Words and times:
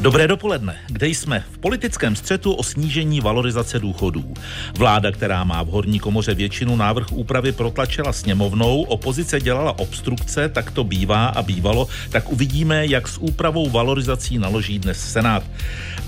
Dobré 0.00 0.28
dopoledne. 0.28 0.76
Kde 0.86 1.08
jsme? 1.08 1.44
V 1.52 1.58
politickém 1.58 2.16
střetu 2.16 2.52
o 2.52 2.62
snížení 2.62 3.20
valorizace 3.20 3.78
důchodů. 3.78 4.34
Vláda, 4.78 5.12
která 5.12 5.44
má 5.44 5.62
v 5.62 5.66
horní 5.66 6.00
komoře 6.00 6.34
většinu, 6.34 6.76
návrh 6.76 7.12
úpravy 7.12 7.52
protlačila 7.52 8.12
sněmovnou, 8.12 8.82
opozice 8.82 9.40
dělala 9.40 9.78
obstrukce, 9.78 10.48
tak 10.48 10.70
to 10.70 10.84
bývá 10.84 11.26
a 11.26 11.42
bývalo, 11.42 11.88
tak 12.10 12.32
uvidíme, 12.32 12.86
jak 12.86 13.08
s 13.08 13.18
úpravou 13.18 13.70
valorizací 13.70 14.38
naloží 14.38 14.78
dnes 14.78 15.12
Senát. 15.12 15.42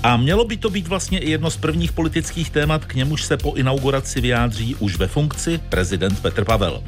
A 0.03 0.17
mělo 0.17 0.45
by 0.45 0.57
to 0.57 0.69
být 0.69 0.87
vlastně 0.87 1.19
i 1.19 1.29
jedno 1.29 1.51
z 1.51 1.57
prvních 1.57 1.91
politických 1.91 2.49
témat, 2.49 2.85
k 2.85 2.95
němuž 2.95 3.23
se 3.23 3.37
po 3.37 3.53
inauguraci 3.53 4.21
vyjádří 4.21 4.75
už 4.75 4.97
ve 4.97 5.07
funkci 5.07 5.59
prezident 5.69 6.21
Petr 6.21 6.45
Pavel. 6.45 6.83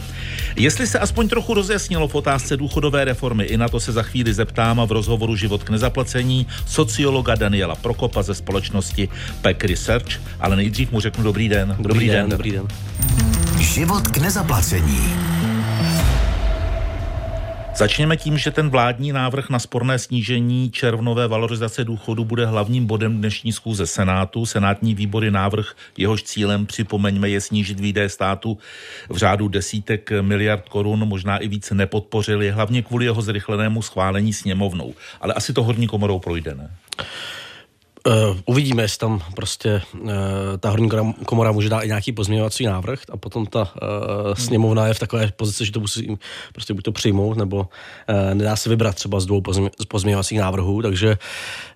Jestli 0.55 0.87
se 0.87 0.99
aspoň 0.99 1.29
trochu 1.29 1.53
rozjasnilo 1.53 2.07
v 2.07 2.15
otázce 2.15 2.57
důchodové 2.57 3.05
reformy, 3.05 3.43
i 3.43 3.57
na 3.57 3.69
to 3.69 3.79
se 3.79 3.91
za 3.91 4.03
chvíli 4.03 4.33
zeptám 4.33 4.79
a 4.79 4.85
v 4.85 4.91
rozhovoru 4.91 5.35
Život 5.35 5.63
k 5.63 5.69
nezaplacení 5.69 6.47
sociologa 6.95 7.35
Daniela 7.35 7.75
Prokopa 7.75 8.23
ze 8.23 8.35
společnosti 8.35 9.09
PEC 9.41 9.57
Research, 9.63 10.21
ale 10.39 10.55
nejdřív 10.55 10.91
mu 10.91 10.99
řeknu 10.99 11.23
dobrý 11.23 11.49
den. 11.49 11.75
Dobrý, 11.77 11.83
dobrý 11.87 12.07
den, 12.07 12.15
den. 12.15 12.29
Dobrý 12.29 12.51
den. 12.51 12.67
Život 13.59 14.07
k 14.07 14.17
nezaplacení. 14.17 15.13
Začněme 17.77 18.17
tím, 18.17 18.37
že 18.37 18.51
ten 18.51 18.69
vládní 18.69 19.11
návrh 19.11 19.49
na 19.49 19.59
sporné 19.59 19.99
snížení 19.99 20.71
červnové 20.71 21.27
valorizace 21.27 21.83
důchodu 21.83 22.25
bude 22.25 22.45
hlavním 22.45 22.85
bodem 22.85 23.17
dnešní 23.17 23.53
schůze 23.53 23.87
Senátu. 23.87 24.45
Senátní 24.45 24.95
výbory 24.95 25.31
návrh, 25.31 25.75
jehož 25.97 26.23
cílem, 26.23 26.65
připomeňme, 26.65 27.29
je 27.29 27.41
snížit 27.41 27.79
výdaje 27.79 28.09
státu 28.09 28.57
v 29.09 29.17
řádu 29.17 29.47
desítek 29.47 30.11
miliard 30.21 30.69
korun, 30.69 31.07
možná 31.07 31.37
i 31.37 31.47
více 31.47 31.75
nepodpořili, 31.75 32.51
hlavně 32.51 32.81
kvůli 32.81 33.05
jeho 33.05 33.21
zrychlenému 33.21 33.81
schválení 33.81 34.33
sněmovnou. 34.33 34.93
Ale 35.21 35.33
asi 35.33 35.53
to 35.53 35.63
horní 35.63 35.87
komorou 35.87 36.19
projde, 36.19 36.55
ne? 36.55 36.71
Uh, 38.07 38.37
uvidíme, 38.45 38.83
jestli 38.83 38.97
tam 38.97 39.21
prostě 39.35 39.81
uh, 39.93 40.09
ta 40.59 40.69
horní 40.69 40.89
komora 41.25 41.51
může 41.51 41.69
dát 41.69 41.81
i 41.81 41.87
nějaký 41.87 42.11
pozměňovací 42.11 42.65
návrh 42.65 42.99
a 43.11 43.17
potom 43.17 43.45
ta 43.45 43.61
uh, 43.61 44.33
sněmovna 44.33 44.87
je 44.87 44.93
v 44.93 44.99
takové 44.99 45.31
pozici, 45.35 45.65
že 45.65 45.71
to 45.71 45.79
musí 45.79 46.17
prostě 46.53 46.73
buď 46.73 46.83
to 46.83 46.91
přijmout, 46.91 47.37
nebo 47.37 47.57
uh, 47.57 48.33
nedá 48.33 48.55
se 48.55 48.69
vybrat 48.69 48.95
třeba 48.95 49.19
z 49.19 49.25
dvou 49.25 49.41
pozmě, 49.41 49.69
z 49.79 49.85
pozměňovacích 49.85 50.39
návrhů, 50.39 50.81
takže 50.81 51.17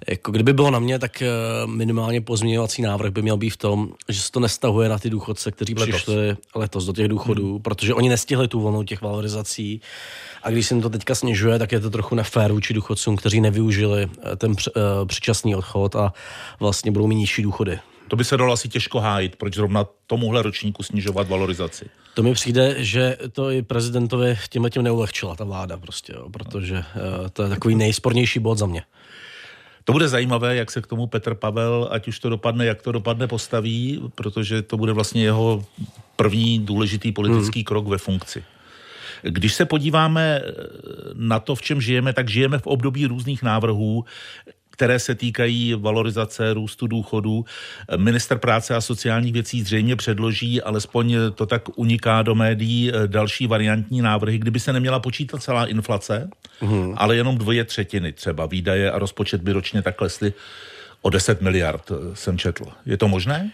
jako 0.07 0.31
kdyby 0.31 0.53
bylo 0.53 0.72
na 0.72 0.80
mě, 0.80 1.00
tak 1.00 1.23
uh, 1.63 1.72
minimálně 1.72 2.22
pozměňovací 2.22 2.81
návrh 2.81 3.11
by 3.11 3.22
měl 3.22 3.38
být 3.38 3.50
v 3.50 3.57
tom, 3.57 3.89
že 4.09 4.22
se 4.22 4.31
to 4.31 4.39
nestahuje 4.39 4.89
na 4.89 5.00
ty 5.00 5.09
důchodce, 5.09 5.52
kteří 5.52 5.75
letos. 5.75 5.95
přišli 5.95 6.38
letos 6.55 6.85
do 6.85 6.94
těch 6.94 7.07
důchodů, 7.07 7.52
hmm. 7.52 7.61
protože 7.61 7.94
oni 7.94 8.09
nestihli 8.09 8.47
tu 8.47 8.61
vlnu 8.61 8.83
těch 8.83 9.02
valorizací 9.02 9.81
a 10.44 10.50
když 10.50 10.67
se 10.67 10.73
jim 10.73 10.81
to 10.81 10.89
teďka 10.89 11.16
snižuje, 11.16 11.59
tak 11.59 11.72
je 11.72 11.80
to 11.80 11.89
trochu 11.89 12.16
nefér 12.16 12.52
vůči 12.52 12.73
důchodcům, 12.73 13.16
kteří 13.16 13.41
nevyužili 13.41 14.07
ten 14.38 14.55
předčasný 15.05 15.55
odchod 15.55 15.95
a 15.95 16.13
vlastně 16.59 16.92
budou 16.92 17.08
mít 17.08 17.16
nižší 17.16 17.42
důchody. 17.42 17.80
To 18.08 18.16
by 18.16 18.23
se 18.23 18.38
dalo 18.38 18.53
asi 18.53 18.70
těžko 18.70 19.00
hájit, 19.00 19.36
proč 19.36 19.56
zrovna 19.56 19.86
tomuhle 20.08 20.42
ročníku 20.42 20.84
snižovat 20.84 21.30
valorizaci. 21.30 21.86
To 22.14 22.23
mi 22.23 22.34
přijde, 22.34 22.75
že 22.78 23.17
to 23.31 23.52
i 23.52 23.62
prezidentovi 23.62 24.38
tímhle 24.50 24.70
tím 24.70 24.81
neulehčila 24.81 25.36
ta 25.36 25.44
vláda 25.44 25.78
prostě, 25.78 26.14
jo, 26.14 26.30
protože 26.30 26.75
uh, 26.78 26.84
to 27.34 27.44
je 27.44 27.50
takový 27.50 27.75
nejspornější 27.75 28.40
bod 28.40 28.58
za 28.58 28.66
mě. 28.66 28.84
To 29.84 29.94
bude 29.94 30.08
zajímavé, 30.08 30.56
jak 30.56 30.72
se 30.72 30.81
k 30.81 30.88
tomu 30.88 31.08
Petr 31.08 31.34
Pavel, 31.34 31.88
ať 31.92 32.08
už 32.08 32.20
to 32.20 32.30
dopadne, 32.30 32.66
jak 32.66 32.81
to 32.81 32.92
dopadne, 32.92 33.28
postaví, 33.28 34.02
protože 34.16 34.62
to 34.62 34.78
bude 34.78 34.94
vlastně 34.94 35.23
jeho 35.23 35.66
první 36.16 36.59
důležitý 36.59 37.12
politický 37.12 37.59
hmm. 37.59 37.66
krok 37.66 37.88
ve 37.88 37.97
funkci. 37.97 38.44
Když 39.22 39.53
se 39.53 39.66
podíváme 39.66 40.42
na 41.14 41.40
to, 41.40 41.56
v 41.56 41.62
čem 41.62 41.81
žijeme, 41.81 42.14
tak 42.14 42.30
žijeme 42.30 42.59
v 42.59 42.67
období 42.67 43.06
různých 43.06 43.44
návrhů, 43.44 44.06
které 44.80 44.99
se 44.99 45.16
týkají 45.16 45.73
valorizace 45.73 46.53
růstu 46.53 46.88
důchodů. 46.88 47.45
Minister 47.97 48.38
práce 48.38 48.75
a 48.75 48.81
sociálních 48.81 49.34
věcí 49.34 49.63
zřejmě 49.63 49.95
předloží, 49.95 50.62
alespoň 50.62 51.16
to 51.35 51.45
tak 51.45 51.62
uniká 51.75 52.22
do 52.22 52.35
médií, 52.35 52.91
další 53.07 53.47
variantní 53.47 54.01
návrhy, 54.01 54.38
kdyby 54.38 54.59
se 54.59 54.73
neměla 54.73 55.00
počítat 55.00 55.44
celá 55.44 55.66
inflace, 55.66 56.29
hmm. 56.59 56.94
ale 56.97 57.16
jenom 57.16 57.38
dvoje 57.38 57.66
třetiny 57.66 58.13
třeba 58.13 58.45
výdaje 58.45 58.91
a 58.91 59.00
rozpočet 59.00 59.41
by 59.41 59.51
ročně 59.51 59.81
tak 59.81 59.95
klesly 59.95 60.34
o 61.01 61.09
10 61.09 61.41
miliard, 61.41 61.91
jsem 62.13 62.38
četl. 62.38 62.63
Je 62.85 62.97
to 62.97 63.07
možné? 63.07 63.51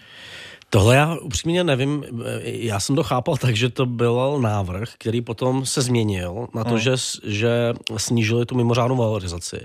Tohle 0.70 0.96
já 0.96 1.16
upřímně 1.16 1.64
nevím, 1.64 2.06
já 2.44 2.80
jsem 2.80 2.96
to 2.96 3.04
chápal 3.04 3.38
tak, 3.38 3.56
že 3.56 3.70
to 3.70 3.86
byl 3.86 4.38
návrh, 4.42 4.90
který 4.98 5.22
potom 5.22 5.66
se 5.66 5.82
změnil 5.82 6.48
na 6.54 6.64
to, 6.64 6.70
no. 6.70 6.78
že, 6.78 6.92
že 7.24 7.74
snížili 7.98 8.46
tu 8.46 8.56
mimořádnou 8.56 8.98
valorizaci 8.98 9.58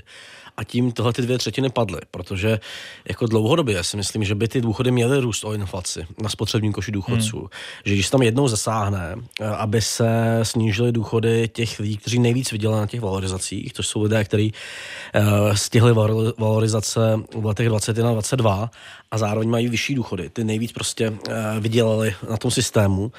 a 0.57 0.65
tím 0.65 0.93
tohle 0.93 1.13
ty 1.13 1.23
dvě 1.23 1.39
třetiny 1.39 1.71
padly, 1.71 2.01
protože 2.11 2.61
jako 3.09 3.27
dlouhodobě 3.27 3.85
si 3.85 3.97
myslím, 3.97 4.25
že 4.25 4.35
by 4.35 4.49
ty 4.49 4.61
důchody 4.61 4.91
měly 4.91 5.21
růst 5.21 5.45
o 5.45 5.53
inflaci 5.53 6.07
na 6.23 6.29
spotřební 6.29 6.73
koši 6.73 6.93
důchodců. 6.93 7.39
Hmm. 7.39 7.49
Že 7.85 7.95
když 7.95 8.11
tam 8.11 8.23
jednou 8.23 8.49
zasáhne, 8.49 9.17
eh, 9.41 9.47
aby 9.47 9.83
se 9.83 10.41
snížily 10.43 10.93
důchody 10.93 11.49
těch 11.49 11.79
lidí, 11.79 11.97
kteří 11.97 12.19
nejvíc 12.19 12.53
vydělali 12.53 12.81
na 12.81 12.87
těch 12.87 13.01
valorizacích, 13.01 13.73
což 13.73 13.87
jsou 13.87 14.03
lidé, 14.03 14.25
kteří 14.25 14.53
uh, 15.15 15.55
stihli 15.55 15.93
valorizace 16.39 17.21
v 17.35 17.47
letech 17.47 17.69
21 17.69 18.11
a 18.11 18.13
22 18.13 18.71
a 19.11 19.19
zároveň 19.19 19.49
mají 19.49 19.69
vyšší 19.69 19.95
důchody, 19.95 20.31
ty 20.31 20.45
nejvíc 20.45 20.73
prostě 20.73 21.11
uh, 21.11 21.17
vydělali 21.61 22.15
na 22.31 22.37
tom 22.37 22.51
systému, 22.51 23.13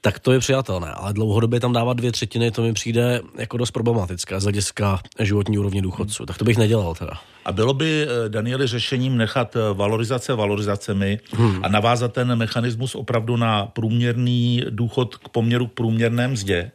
tak 0.00 0.18
to 0.18 0.32
je 0.32 0.38
přijatelné. 0.38 0.92
Ale 0.92 1.12
dlouhodobě 1.12 1.60
tam 1.60 1.72
dávat 1.72 1.96
dvě 1.96 2.12
třetiny, 2.12 2.50
to 2.50 2.62
mi 2.62 2.72
přijde 2.72 3.20
jako 3.38 3.56
dost 3.56 3.70
problematické 3.70 4.40
z 4.40 4.42
hlediska 4.42 5.00
životní 5.20 5.58
úrovně 5.58 5.82
důchodců. 5.82 6.22
Hmm. 6.22 6.26
Tak 6.26 6.38
to 6.38 6.44
bych 6.44 6.56
nedělal 6.56 6.73
teda. 6.98 7.12
A 7.44 7.52
bylo 7.52 7.74
by, 7.74 8.06
eh, 8.06 8.28
Danieli, 8.28 8.66
řešením 8.66 9.16
nechat 9.16 9.56
eh, 9.56 9.60
valorizace 9.74 10.34
valorizacemi 10.34 11.20
hmm. 11.32 11.64
a 11.64 11.68
navázat 11.68 12.12
ten 12.12 12.36
mechanismus 12.36 12.94
opravdu 12.94 13.36
na 13.36 13.66
průměrný 13.66 14.62
důchod 14.70 15.16
k 15.16 15.28
poměru 15.28 15.66
k 15.66 15.72
průměrné 15.72 16.28
mzdě 16.28 16.70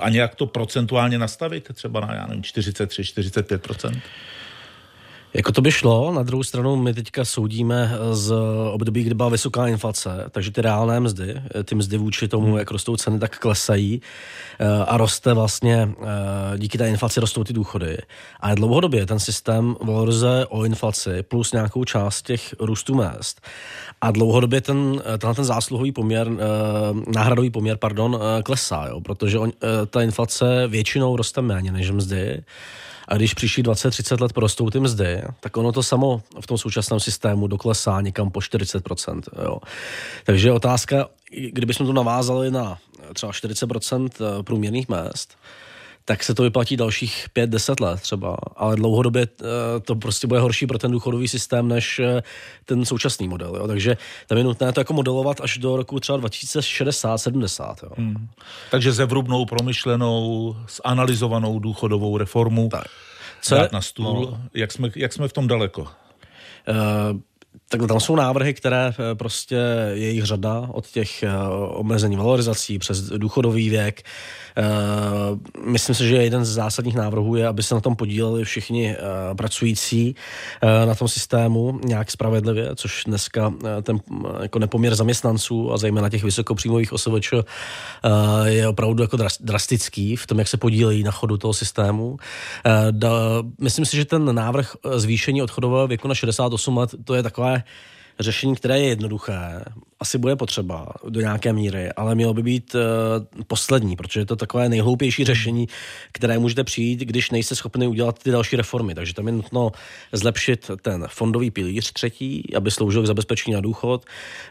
a 0.00 0.08
nějak 0.08 0.34
to 0.34 0.46
procentuálně 0.46 1.18
nastavit, 1.18 1.68
třeba 1.74 2.00
na, 2.00 2.14
já 2.14 2.26
nevím, 2.26 2.42
43-45%? 2.42 4.00
Jako 5.34 5.52
to 5.52 5.60
by 5.60 5.72
šlo, 5.72 6.12
na 6.12 6.22
druhou 6.22 6.42
stranu 6.42 6.76
my 6.76 6.94
teďka 6.94 7.24
soudíme 7.24 7.90
z 8.10 8.34
období, 8.72 9.02
kdy 9.02 9.14
byla 9.14 9.28
vysoká 9.28 9.68
inflace, 9.68 10.24
takže 10.30 10.50
ty 10.50 10.62
reálné 10.62 11.00
mzdy, 11.00 11.42
ty 11.64 11.74
mzdy 11.74 11.96
vůči 11.96 12.28
tomu, 12.28 12.46
hmm. 12.46 12.56
jak 12.56 12.70
rostou 12.70 12.96
ceny, 12.96 13.18
tak 13.18 13.38
klesají 13.38 14.02
eh, 14.58 14.66
a 14.86 14.96
roste 14.96 15.34
vlastně, 15.34 15.88
eh, 16.02 16.58
díky 16.58 16.78
té 16.78 16.88
inflaci 16.88 17.20
rostou 17.20 17.44
ty 17.44 17.52
důchody. 17.52 17.98
A 18.40 18.54
dlouhodobě 18.54 19.06
ten 19.06 19.18
systém 19.18 19.76
valorizuje 19.80 20.46
o 20.46 20.64
inflaci 20.64 21.22
plus 21.22 21.52
nějakou 21.52 21.84
část 21.84 22.22
těch 22.22 22.54
růstů 22.58 22.94
mest. 22.94 23.40
A 24.00 24.10
dlouhodobě 24.10 24.60
ten, 24.60 25.02
tenhle 25.18 25.34
ten 25.34 25.44
zásluhový 25.44 25.92
poměr, 25.92 26.28
eh, 26.28 27.12
náhradový 27.14 27.50
poměr, 27.50 27.76
pardon, 27.76 28.20
klesá, 28.44 28.86
jo, 28.88 29.00
protože 29.00 29.38
on, 29.38 29.52
ta 29.90 30.02
inflace 30.02 30.66
většinou 30.68 31.16
roste 31.16 31.42
méně 31.42 31.72
než 31.72 31.90
mzdy. 31.90 32.42
A 33.08 33.16
když 33.16 33.34
příští 33.34 33.62
20-30 33.62 34.22
let 34.22 34.32
porostou 34.32 34.70
ty 34.70 34.80
mzdy, 34.80 35.22
tak 35.40 35.56
ono 35.56 35.72
to 35.72 35.82
samo 35.82 36.22
v 36.40 36.46
tom 36.46 36.58
současném 36.58 37.00
systému 37.00 37.46
doklesá 37.46 38.00
někam 38.00 38.30
po 38.30 38.40
40%. 38.40 39.22
Jo. 39.44 39.58
Takže 40.24 40.52
otázka, 40.52 41.08
kdybychom 41.52 41.86
to 41.86 41.92
navázali 41.92 42.50
na 42.50 42.78
třeba 43.14 43.32
40% 43.32 44.08
eh, 44.20 44.42
průměrných 44.42 44.88
mest, 44.88 45.36
tak 46.04 46.24
se 46.24 46.34
to 46.34 46.42
vyplatí 46.42 46.76
dalších 46.76 47.26
5-10 47.36 47.84
let 47.84 48.00
třeba, 48.00 48.36
ale 48.56 48.76
dlouhodobě 48.76 49.22
eh, 49.22 49.44
to 49.80 49.96
prostě 49.96 50.26
bude 50.26 50.40
horší 50.40 50.66
pro 50.66 50.78
ten 50.78 50.90
důchodový 50.90 51.28
systém 51.28 51.68
než 51.68 51.98
eh, 51.98 52.22
ten 52.64 52.84
současný 52.84 53.28
model. 53.28 53.56
Jo. 53.56 53.66
Takže 53.66 53.96
tam 54.26 54.38
je 54.38 54.44
nutné 54.44 54.72
to 54.72 54.80
jako 54.80 54.92
modelovat 54.92 55.40
až 55.40 55.58
do 55.58 55.76
roku 55.76 56.00
třeba 56.00 56.18
2060-70. 56.18 57.74
Hmm. 57.96 58.28
Takže 58.70 58.92
zevrubnou, 58.92 59.44
promyšlenou, 59.44 60.56
zanalizovanou 60.84 61.58
důchodovou 61.58 62.18
reformu 62.18 62.68
tak. 62.68 62.86
Co 63.42 63.54
dát 63.54 63.62
je, 63.62 63.68
na 63.72 63.80
stůl. 63.80 64.28
No. 64.30 64.42
Jak, 64.54 64.72
jsme, 64.72 64.88
jak 64.96 65.12
jsme 65.12 65.28
v 65.28 65.32
tom 65.32 65.48
daleko? 65.48 65.82
Uh, 65.82 65.88
tak 67.68 67.88
tam 67.88 68.00
jsou 68.00 68.16
návrhy, 68.16 68.54
které 68.54 68.88
eh, 68.88 69.14
prostě 69.14 69.56
je 69.92 70.10
jich 70.10 70.24
řada 70.24 70.68
od 70.72 70.86
těch 70.86 71.22
eh, 71.22 71.30
omezení 71.68 72.16
valorizací 72.16 72.78
přes 72.78 73.00
důchodový 73.00 73.70
věk. 73.70 74.02
Eh, 74.56 74.62
myslím 75.66 75.94
si, 75.94 76.08
že 76.08 76.16
jeden 76.16 76.44
z 76.44 76.48
zásadních 76.48 76.94
návrhů 76.94 77.36
je, 77.36 77.46
aby 77.46 77.62
se 77.62 77.74
na 77.74 77.80
tom 77.80 77.96
podíleli 77.96 78.44
všichni 78.44 78.96
pracující 79.36 80.14
na 80.84 80.94
tom 80.94 81.08
systému 81.08 81.80
nějak 81.84 82.10
spravedlivě, 82.10 82.70
což 82.74 83.04
dneska 83.04 83.52
ten 83.82 84.00
jako 84.42 84.58
nepoměr 84.58 84.94
zaměstnanců 84.94 85.72
a 85.72 85.78
zejména 85.78 86.08
těch 86.08 86.24
vysokopříjmových 86.24 86.92
OSVČ 86.92 87.32
je 88.44 88.68
opravdu 88.68 89.02
jako 89.02 89.16
drastický 89.40 90.16
v 90.16 90.26
tom, 90.26 90.38
jak 90.38 90.48
se 90.48 90.56
podílejí 90.56 91.02
na 91.02 91.10
chodu 91.10 91.36
toho 91.36 91.54
systému. 91.54 92.16
Myslím 93.60 93.86
si, 93.86 93.96
že 93.96 94.04
ten 94.04 94.34
návrh 94.34 94.76
zvýšení 94.96 95.42
odchodového 95.42 95.86
věku 95.86 96.08
na 96.08 96.14
68 96.14 96.76
let, 96.76 96.94
to 97.04 97.14
je 97.14 97.22
takové 97.42 97.62
řešení, 98.20 98.54
které 98.54 98.80
je 98.80 98.88
jednoduché, 98.88 99.64
asi 100.00 100.18
bude 100.18 100.36
potřeba 100.36 100.94
do 101.08 101.20
nějaké 101.20 101.52
míry, 101.52 101.92
ale 101.92 102.14
mělo 102.14 102.34
by 102.34 102.42
být 102.42 102.74
uh, 102.74 102.80
poslední, 103.46 103.96
protože 103.96 104.20
je 104.20 104.26
to 104.26 104.36
takové 104.36 104.68
nejhloupější 104.68 105.24
řešení, 105.24 105.68
které 106.12 106.38
můžete 106.38 106.64
přijít, 106.64 107.00
když 107.00 107.30
nejste 107.30 107.54
schopni 107.54 107.86
udělat 107.86 108.22
ty 108.22 108.30
další 108.30 108.56
reformy. 108.56 108.94
Takže 108.94 109.14
tam 109.14 109.26
je 109.26 109.32
nutno 109.32 109.72
zlepšit 110.12 110.70
ten 110.82 111.06
fondový 111.08 111.50
pilíř 111.50 111.92
třetí, 111.92 112.54
aby 112.56 112.70
sloužil 112.70 113.02
k 113.02 113.06
zabezpečení 113.06 113.54
na 113.54 113.60
důchod, 113.60 114.04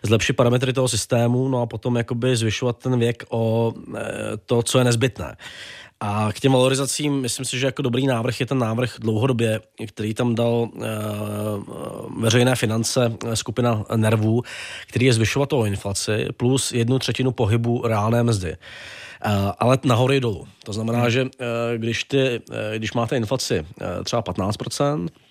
zlepšit 0.04 0.34
parametry 0.34 0.74
toho 0.74 0.88
systému, 0.88 1.48
no 1.48 1.62
a 1.62 1.66
potom 1.66 1.96
jakoby 1.96 2.36
zvyšovat 2.36 2.78
ten 2.78 3.00
věk 3.00 3.24
o 3.30 3.74
uh, 3.76 3.96
to, 4.46 4.64
co 4.64 4.78
je 4.78 4.84
nezbytné. 4.84 5.38
A 6.04 6.30
k 6.34 6.40
těm 6.40 6.52
valorizacím, 6.52 7.22
myslím 7.22 7.46
si, 7.46 7.60
že 7.60 7.66
jako 7.66 7.82
dobrý 7.82 8.08
návrh 8.08 8.40
je 8.40 8.46
ten 8.46 8.58
návrh 8.58 8.96
dlouhodobě, 9.00 9.62
který 9.88 10.14
tam 10.14 10.36
dal 10.36 10.70
e, 10.76 10.88
veřejné 12.22 12.56
finance 12.56 13.14
eh, 13.26 13.36
skupina 13.36 13.86
Nervů, 13.96 14.44
který 14.88 15.06
je 15.06 15.14
zvyšovat 15.14 15.54
o 15.54 15.66
inflaci 15.66 16.28
plus 16.38 16.72
jednu 16.72 17.00
třetinu 17.00 17.32
pohybu 17.32 17.88
reálné 17.88 18.24
mzdy. 18.24 18.56
Uh, 19.26 19.52
ale 19.60 19.78
nahoru 19.84 20.14
i 20.14 20.20
dolů. 20.20 20.48
To 20.64 20.74
znamená, 20.74 21.10
že 21.10 21.24
uh, 21.24 21.30
když, 21.78 22.04
ty, 22.04 22.42
uh, 22.50 22.56
když 22.78 22.94
máte 22.94 23.18
inflaci 23.18 23.66
třeba 24.04 24.22
15%, 24.22 25.08
Eh, 25.08 25.31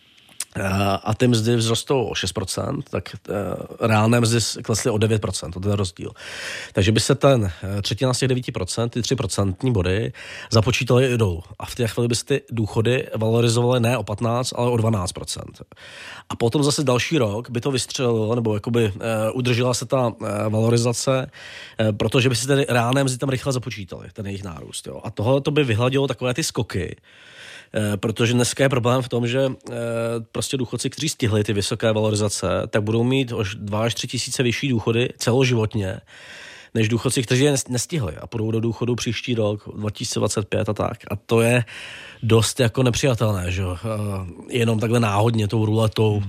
a 1.02 1.14
ty 1.14 1.28
mzdy 1.28 1.56
vzrostou 1.56 2.04
o 2.04 2.12
6%, 2.12 2.82
tak 2.90 3.08
eh, 3.14 3.86
reálné 3.86 4.20
mzdy 4.20 4.62
klesly 4.62 4.90
o 4.90 4.96
9%, 4.96 5.60
to 5.62 5.68
je 5.68 5.76
rozdíl. 5.76 6.10
Takže 6.72 6.92
by 6.92 7.00
se 7.00 7.14
ten 7.14 7.52
eh, 7.62 7.82
třetina 7.82 8.14
z 8.14 8.18
těch 8.18 8.28
9%, 8.28 8.88
ty 8.88 9.00
3% 9.00 9.72
body, 9.72 10.12
započítaly 10.52 11.06
i 11.06 11.16
dolů. 11.16 11.42
A 11.58 11.66
v 11.66 11.74
té 11.74 11.88
chvíli 11.88 12.08
by 12.08 12.14
se 12.14 12.24
ty 12.24 12.42
důchody 12.50 13.08
valorizovaly 13.16 13.80
ne 13.80 13.98
o 13.98 14.02
15, 14.02 14.52
ale 14.56 14.70
o 14.70 14.76
12%. 14.76 15.42
A 16.28 16.36
potom 16.36 16.62
zase 16.62 16.84
další 16.84 17.18
rok 17.18 17.50
by 17.50 17.60
to 17.60 17.70
vystřelilo, 17.70 18.34
nebo 18.34 18.54
jakoby 18.54 18.92
udržela 19.34 19.74
se 19.74 19.86
ta 19.86 20.12
valorizace, 20.48 21.30
protože 21.96 22.28
by 22.28 22.36
se 22.36 22.46
tedy 22.46 22.66
reálné 22.68 23.04
mzdy 23.04 23.18
tam 23.18 23.28
rychle 23.28 23.52
započítaly, 23.52 24.08
ten 24.12 24.26
jejich 24.26 24.44
nárůst. 24.44 24.86
Jo. 24.86 25.00
A 25.04 25.10
tohle 25.10 25.40
to 25.40 25.50
by 25.50 25.64
vyhladilo 25.64 26.08
takové 26.08 26.34
ty 26.34 26.44
skoky, 26.44 26.96
Eh, 27.00 27.39
protože 27.96 28.32
dneska 28.32 28.62
je 28.62 28.68
problém 28.68 29.02
v 29.02 29.08
tom, 29.08 29.26
že 29.26 29.40
eh, 29.46 29.74
prostě 30.32 30.56
důchodci, 30.56 30.90
kteří 30.90 31.08
stihli 31.08 31.44
ty 31.44 31.52
vysoké 31.52 31.92
valorizace, 31.92 32.46
tak 32.70 32.82
budou 32.82 33.04
mít 33.04 33.32
až 33.32 33.54
2 33.54 33.82
až 33.82 33.94
3 33.94 34.06
tisíce 34.06 34.42
vyšší 34.42 34.68
důchody 34.68 35.08
celoživotně, 35.18 36.00
než 36.74 36.88
důchodci, 36.88 37.22
kteří 37.22 37.44
je 37.44 37.54
nestihli 37.68 38.16
a 38.16 38.26
půjdou 38.26 38.50
do 38.50 38.60
důchodu 38.60 38.94
příští 38.94 39.34
rok, 39.34 39.68
2025 39.76 40.68
a 40.68 40.72
tak. 40.72 40.98
A 41.10 41.16
to 41.16 41.40
je 41.40 41.64
dost 42.22 42.60
jako 42.60 42.82
nepřijatelné, 42.82 43.50
že 43.50 43.66
uh, 43.66 43.76
jenom 44.48 44.80
takhle 44.80 45.00
náhodně 45.00 45.48
tou 45.48 45.66
ruletou 45.66 46.12
uh, 46.12 46.22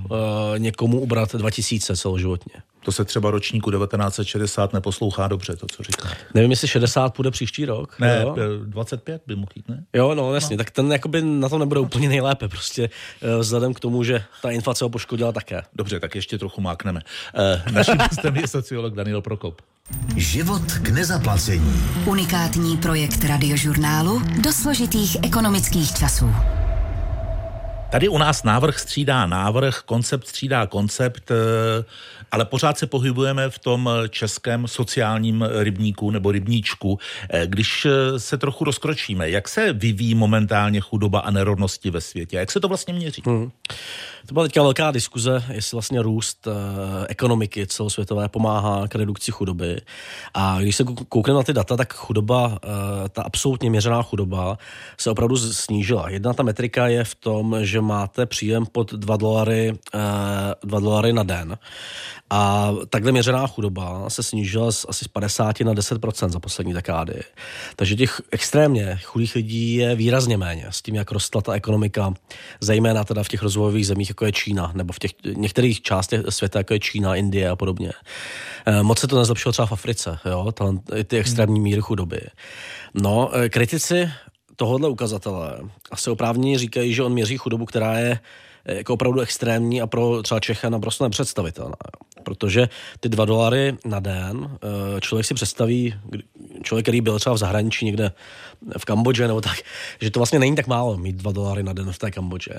někomu 0.58 1.00
ubrat 1.00 1.34
2000 1.34 1.96
celoživotně. 1.96 2.62
To 2.84 2.92
se 2.92 3.04
třeba 3.04 3.30
ročníku 3.30 3.70
1960 3.70 4.72
neposlouchá 4.72 5.28
dobře, 5.28 5.56
to, 5.56 5.66
co 5.66 5.82
říká. 5.82 6.08
Nevím, 6.34 6.50
jestli 6.50 6.68
60 6.68 7.14
půjde 7.14 7.30
příští 7.30 7.64
rok. 7.64 7.98
Ne, 7.98 8.20
jo? 8.22 8.36
25 8.64 9.22
by 9.26 9.36
mohl 9.36 9.52
jít, 9.54 9.68
ne? 9.68 9.84
Jo, 9.92 10.14
no 10.14 10.34
jasně, 10.34 10.56
no. 10.56 10.58
tak 10.58 10.70
ten 10.70 10.92
jakoby 10.92 11.22
na 11.22 11.48
to 11.48 11.58
nebude 11.58 11.80
úplně 11.80 12.08
nejlépe, 12.08 12.48
prostě 12.48 12.90
vzhledem 13.38 13.74
k 13.74 13.80
tomu, 13.80 14.04
že 14.04 14.24
ta 14.42 14.50
inflace 14.50 14.84
ho 14.84 14.88
poškodila 14.88 15.32
také. 15.32 15.62
Dobře, 15.74 16.00
tak 16.00 16.14
ještě 16.14 16.38
trochu 16.38 16.60
mákneme. 16.60 17.00
naším 17.72 17.98
hostem 18.10 18.36
je 18.36 18.48
sociolog 18.48 18.94
Daniel 18.94 19.22
Prokop. 19.22 19.62
Život 20.16 20.72
k 20.82 20.88
nezaplacení. 20.88 21.82
Unikátní 22.06 22.76
projekt 22.76 23.24
radiožurnálu 23.24 24.22
do 24.42 24.52
složitých 24.52 25.16
ekonomických 25.24 25.92
časů. 25.92 26.34
Tady 27.92 28.08
u 28.08 28.18
nás 28.18 28.42
návrh 28.42 28.78
střídá 28.78 29.26
návrh, 29.26 29.82
koncept 29.82 30.28
střídá 30.28 30.66
koncept, 30.66 31.30
eh, 31.30 31.34
ale 32.30 32.44
pořád 32.44 32.78
se 32.78 32.86
pohybujeme 32.86 33.50
v 33.50 33.58
tom 33.58 33.90
českém 34.08 34.68
sociálním 34.68 35.44
rybníku 35.58 36.10
nebo 36.10 36.32
rybníčku. 36.32 36.98
Eh, 37.30 37.46
když 37.46 37.84
eh, 37.86 38.20
se 38.20 38.38
trochu 38.38 38.64
rozkročíme, 38.64 39.30
jak 39.30 39.48
se 39.48 39.72
vyvíjí 39.72 40.14
momentálně 40.14 40.80
chudoba 40.80 41.20
a 41.20 41.30
nerovnosti 41.30 41.90
ve 41.90 42.00
světě? 42.00 42.36
Jak 42.36 42.52
se 42.52 42.60
to 42.60 42.68
vlastně 42.68 42.94
měří? 42.94 43.22
Hmm. 43.26 43.50
To 44.26 44.34
byla 44.34 44.44
teďka 44.44 44.62
velká 44.62 44.90
diskuze, 44.90 45.44
jestli 45.52 45.74
vlastně 45.74 46.02
růst 46.02 46.46
uh, 46.46 46.52
ekonomiky 47.08 47.66
celosvětové 47.66 48.28
pomáhá 48.28 48.88
k 48.88 48.94
redukci 48.94 49.32
chudoby. 49.32 49.80
A 50.34 50.60
když 50.60 50.76
se 50.76 50.84
koukneme 51.08 51.36
na 51.36 51.42
ty 51.42 51.52
data, 51.52 51.76
tak 51.76 51.94
chudoba, 51.94 52.46
uh, 52.46 52.56
ta 53.10 53.22
absolutně 53.22 53.70
měřená 53.70 54.02
chudoba 54.02 54.58
se 54.98 55.10
opravdu 55.10 55.36
snížila. 55.36 56.10
Jedna 56.10 56.32
ta 56.32 56.42
metrika 56.42 56.86
je 56.86 57.04
v 57.04 57.14
tom, 57.14 57.56
že 57.60 57.80
máte 57.80 58.26
příjem 58.26 58.66
pod 58.66 58.92
2 58.92 59.16
dolary, 59.16 59.72
uh, 59.94 60.00
2 60.64 60.80
dolary 60.80 61.12
na 61.12 61.22
den. 61.22 61.58
A 62.30 62.72
takhle 62.88 63.12
měřená 63.12 63.46
chudoba 63.46 64.10
se 64.10 64.22
snížila 64.22 64.72
z 64.72 64.86
asi 64.88 65.04
z 65.04 65.08
50 65.08 65.60
na 65.60 65.74
10% 65.74 66.28
za 66.28 66.40
poslední 66.40 66.72
dekády. 66.72 67.22
Takže 67.76 67.96
těch 67.96 68.22
extrémně 68.30 68.98
chudých 69.04 69.34
lidí 69.34 69.74
je 69.74 69.94
výrazně 69.94 70.36
méně 70.36 70.66
s 70.70 70.82
tím, 70.82 70.94
jak 70.94 71.10
rostla 71.10 71.40
ta 71.40 71.52
ekonomika, 71.52 72.14
zejména 72.60 73.04
teda 73.04 73.22
v 73.22 73.28
těch 73.28 73.42
rozvojových 73.42 73.86
zemích, 73.86 74.11
jako 74.12 74.24
je 74.24 74.32
Čína, 74.32 74.72
nebo 74.74 74.92
v 74.92 74.98
těch 74.98 75.10
některých 75.36 75.82
částech 75.82 76.20
světa, 76.28 76.58
jako 76.58 76.72
je 76.72 76.80
Čína, 76.80 77.14
Indie 77.14 77.48
a 77.48 77.56
podobně. 77.56 77.92
Eh, 78.66 78.82
moc 78.82 78.98
se 78.98 79.06
to 79.06 79.18
nezlepšilo 79.18 79.52
třeba 79.52 79.66
v 79.66 79.72
Africe, 79.72 80.18
jo, 80.24 80.52
ty 81.04 81.18
extrémní 81.18 81.60
míry 81.60 81.80
chudoby. 81.80 82.20
No, 82.94 83.30
eh, 83.34 83.48
kritici 83.48 84.10
tohohle 84.56 84.88
ukazatele 84.88 85.58
asi 85.90 86.10
oprávněně 86.10 86.58
říkají, 86.58 86.94
že 86.94 87.02
on 87.02 87.12
měří 87.12 87.36
chudobu, 87.36 87.66
která 87.66 87.98
je 87.98 88.18
eh, 88.64 88.74
jako 88.76 88.94
opravdu 88.94 89.20
extrémní 89.20 89.82
a 89.82 89.86
pro 89.86 90.22
třeba 90.22 90.40
Čecha 90.40 90.68
naprosto 90.68 91.04
nepředstavitelná. 91.04 91.76
Protože 92.22 92.68
ty 93.00 93.08
dva 93.08 93.24
dolary 93.24 93.76
na 93.84 94.00
den, 94.00 94.58
člověk 95.00 95.26
si 95.26 95.34
představí, 95.34 95.94
člověk, 96.62 96.84
který 96.84 97.00
byl 97.00 97.18
třeba 97.18 97.34
v 97.34 97.38
zahraničí 97.38 97.84
někde 97.84 98.12
v 98.78 98.84
Kambodži 98.84 99.22
nebo 99.22 99.40
tak, 99.40 99.58
že 100.00 100.10
to 100.10 100.20
vlastně 100.20 100.38
není 100.38 100.56
tak 100.56 100.66
málo 100.66 100.96
mít 100.96 101.16
2 101.16 101.32
dolary 101.32 101.62
na 101.62 101.72
den 101.72 101.92
v 101.92 101.98
té 101.98 102.10
Kambodži. 102.10 102.50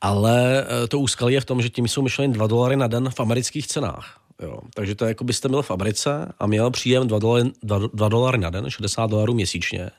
Ale 0.00 0.66
eh, 0.84 0.88
to 0.88 0.98
úskalí 0.98 1.34
je 1.34 1.40
v 1.40 1.44
tom, 1.44 1.62
že 1.62 1.68
tím 1.68 1.88
jsou 1.88 2.02
myšleny 2.02 2.34
2 2.34 2.46
dolary 2.46 2.76
na 2.76 2.86
den 2.86 3.10
v 3.10 3.20
amerických 3.20 3.66
cenách. 3.66 4.20
Jo. 4.42 4.58
Takže 4.74 4.94
to 4.94 5.04
je 5.04 5.08
jako 5.08 5.24
byste 5.24 5.48
byl 5.48 5.62
v 5.62 5.70
Americe 5.70 6.32
a 6.38 6.46
měl 6.46 6.70
příjem 6.70 7.08
2 7.08 7.18
dolary, 7.18 7.50
2, 7.62 7.78
2 7.94 8.08
dolary 8.08 8.38
na 8.38 8.50
den, 8.50 8.70
60 8.70 9.10
dolarů 9.10 9.34
měsíčně. 9.34 9.90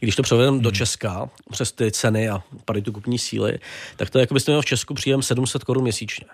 Když 0.00 0.16
to 0.16 0.22
převedeme 0.22 0.56
hmm. 0.56 0.62
do 0.62 0.70
Česka 0.70 1.30
přes 1.50 1.72
ty 1.72 1.90
ceny 1.90 2.28
a 2.28 2.42
paritu 2.64 2.92
kupní 2.92 3.18
síly, 3.18 3.58
tak 3.96 4.10
to 4.10 4.18
je 4.18 4.20
jako 4.20 4.34
byste 4.34 4.52
měl 4.52 4.62
v 4.62 4.66
Česku 4.66 4.94
příjem 4.94 5.22
700 5.22 5.64
korun 5.64 5.82
měsíčně. 5.82 6.26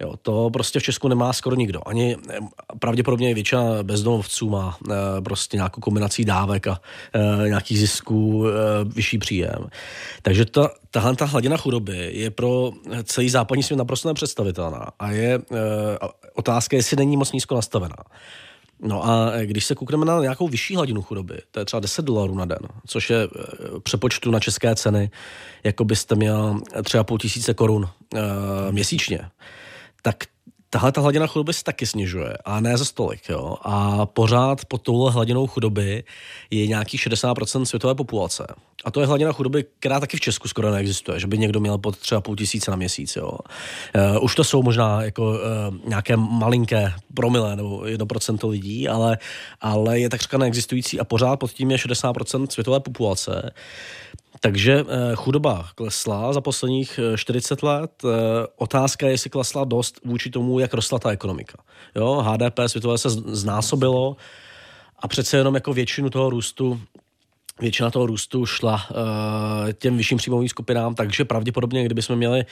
Jo, 0.00 0.14
to 0.22 0.50
prostě 0.52 0.80
v 0.80 0.82
Česku 0.82 1.08
nemá 1.08 1.32
skoro 1.32 1.56
nikdo. 1.56 1.80
Ani 1.86 2.16
eh, 2.30 2.38
pravděpodobně 2.78 3.34
většina 3.34 3.82
bezdomovců 3.82 4.50
má 4.50 4.78
e, 4.90 5.22
prostě 5.22 5.56
nějakou 5.56 5.80
kombinací 5.80 6.24
dávek 6.24 6.66
a 6.66 6.80
e, 7.12 7.48
nějakých 7.48 7.78
zisků, 7.78 8.44
vyšší 8.84 9.18
příjem. 9.18 9.68
Takže 10.22 10.44
ta, 10.44 10.70
tahle 10.90 11.16
ta 11.16 11.24
hladina 11.24 11.56
chudoby 11.56 12.10
je 12.12 12.30
pro 12.30 12.72
celý 13.04 13.30
západní 13.30 13.62
svět 13.62 13.76
naprosto 13.76 14.08
nepředstavitelná 14.08 14.88
a 14.98 15.10
je 15.10 15.38
otázka, 16.34 16.76
jestli 16.76 16.96
není 16.96 17.16
moc 17.16 17.32
nízko 17.32 17.54
nastavená. 17.54 17.96
No 18.80 19.06
a 19.06 19.30
když 19.44 19.64
se 19.64 19.74
koukneme 19.74 20.04
na 20.04 20.20
nějakou 20.20 20.48
vyšší 20.48 20.76
hladinu 20.76 21.02
chudoby, 21.02 21.38
to 21.50 21.58
je 21.58 21.64
třeba 21.64 21.80
10 21.80 22.04
dolarů 22.04 22.34
na 22.34 22.44
den, 22.44 22.58
což 22.86 23.10
je 23.10 23.28
přepočtu 23.82 24.30
na 24.30 24.40
české 24.40 24.74
ceny, 24.74 25.10
jako 25.64 25.84
byste 25.84 26.14
měl 26.14 26.60
třeba 26.84 27.04
půl 27.04 27.18
tisíce 27.18 27.54
korun 27.54 27.88
e, 28.14 28.72
měsíčně 28.72 29.30
tak 30.06 30.24
tahle 30.70 30.92
ta 30.92 31.00
hladina 31.00 31.26
chudoby 31.26 31.52
se 31.52 31.64
taky 31.64 31.86
snižuje, 31.86 32.36
a 32.44 32.60
ne 32.60 32.76
za 32.76 32.84
stolik. 32.84 33.28
Jo? 33.28 33.56
A 33.62 34.06
pořád 34.06 34.64
pod 34.64 34.82
touhle 34.82 35.12
hladinou 35.12 35.46
chudoby 35.46 36.04
je 36.50 36.66
nějaký 36.66 36.98
60% 36.98 37.62
světové 37.62 37.94
populace. 37.94 38.46
A 38.84 38.90
to 38.90 39.00
je 39.00 39.06
hladina 39.06 39.32
chudoby, 39.32 39.64
která 39.78 40.00
taky 40.00 40.16
v 40.16 40.20
Česku 40.20 40.48
skoro 40.48 40.70
neexistuje, 40.70 41.20
že 41.20 41.26
by 41.26 41.38
někdo 41.38 41.60
měl 41.60 41.78
pod 41.78 41.96
třeba 41.96 42.20
půl 42.20 42.36
tisíce 42.36 42.70
na 42.70 42.76
měsíc. 42.76 43.16
Jo? 43.16 43.30
Uh, 43.32 44.24
už 44.24 44.34
to 44.34 44.44
jsou 44.44 44.62
možná 44.62 45.02
jako 45.02 45.30
uh, 45.30 45.38
nějaké 45.88 46.16
malinké 46.16 46.92
promile 47.14 47.56
nebo 47.56 47.78
1% 47.78 48.50
lidí, 48.50 48.88
ale, 48.88 49.18
ale 49.60 50.00
je 50.00 50.08
takřka 50.08 50.38
neexistující 50.38 51.00
a 51.00 51.04
pořád 51.04 51.36
pod 51.36 51.52
tím 51.52 51.70
je 51.70 51.76
60% 51.76 52.46
světové 52.50 52.80
populace. 52.80 53.50
Takže 54.40 54.84
eh, 54.88 55.14
chudoba 55.14 55.68
klesla 55.74 56.32
za 56.32 56.40
posledních 56.40 57.00
40 57.16 57.62
eh, 57.62 57.66
let. 57.66 57.90
Eh, 58.04 58.08
otázka 58.56 59.06
je, 59.06 59.12
jestli 59.12 59.30
klesla 59.30 59.64
dost 59.64 60.00
vůči 60.04 60.30
tomu, 60.30 60.58
jak 60.58 60.74
rostla 60.74 60.98
ta 60.98 61.10
ekonomika. 61.10 61.58
Jo, 61.96 62.24
HDP 62.26 62.60
světové 62.66 62.98
se 62.98 63.10
znásobilo 63.10 64.16
a 64.98 65.08
přece 65.08 65.36
jenom 65.36 65.54
jako 65.54 65.72
většinu 65.72 66.10
toho 66.10 66.30
růstu 66.30 66.80
většina 67.60 67.90
toho 67.90 68.06
růstu 68.06 68.46
šla 68.46 68.86
uh, 68.90 69.72
těm 69.72 69.96
vyšším 69.96 70.18
příjmovým 70.18 70.48
skupinám, 70.48 70.94
takže 70.94 71.24
pravděpodobně, 71.24 71.84
kdybychom 71.84 72.16
měli 72.16 72.44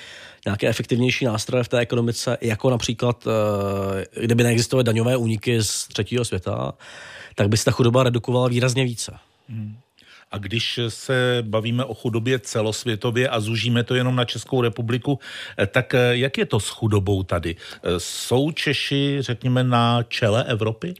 nějaké 0.47 0.69
efektivnější 0.69 1.25
nástroje 1.25 1.65
v 1.65 1.69
té 1.69 1.79
ekonomice, 1.79 2.39
jako 2.41 2.71
například, 2.71 3.27
uh, 3.27 3.33
kdyby 4.25 4.43
neexistovaly 4.43 4.85
daňové 4.85 5.17
úniky 5.17 5.63
z 5.63 5.89
třetího 5.89 6.25
světa, 6.25 6.75
tak 7.35 7.49
by 7.49 7.57
se 7.57 7.65
ta 7.65 7.71
chudoba 7.71 8.03
redukovala 8.03 8.49
výrazně 8.49 8.85
více. 8.85 9.17
Hmm. 9.49 9.77
A 10.35 10.39
když 10.39 10.81
se 10.89 11.39
bavíme 11.43 11.85
o 11.85 11.95
chudobě 11.95 12.39
celosvětově 12.39 13.29
a 13.29 13.41
zužíme 13.41 13.85
to 13.85 13.95
jenom 13.95 14.17
na 14.17 14.25
Českou 14.25 14.63
republiku, 14.63 15.19
eh, 15.59 15.67
tak 15.67 15.95
eh, 15.95 16.17
jak 16.17 16.39
je 16.39 16.47
to 16.47 16.61
s 16.61 16.69
chudobou 16.69 17.23
tady? 17.23 17.57
Jsou 17.99 18.51
Češi, 18.51 19.17
řekněme, 19.21 19.65
na 19.65 20.03
čele 20.03 20.45
Evropy? 20.45 20.95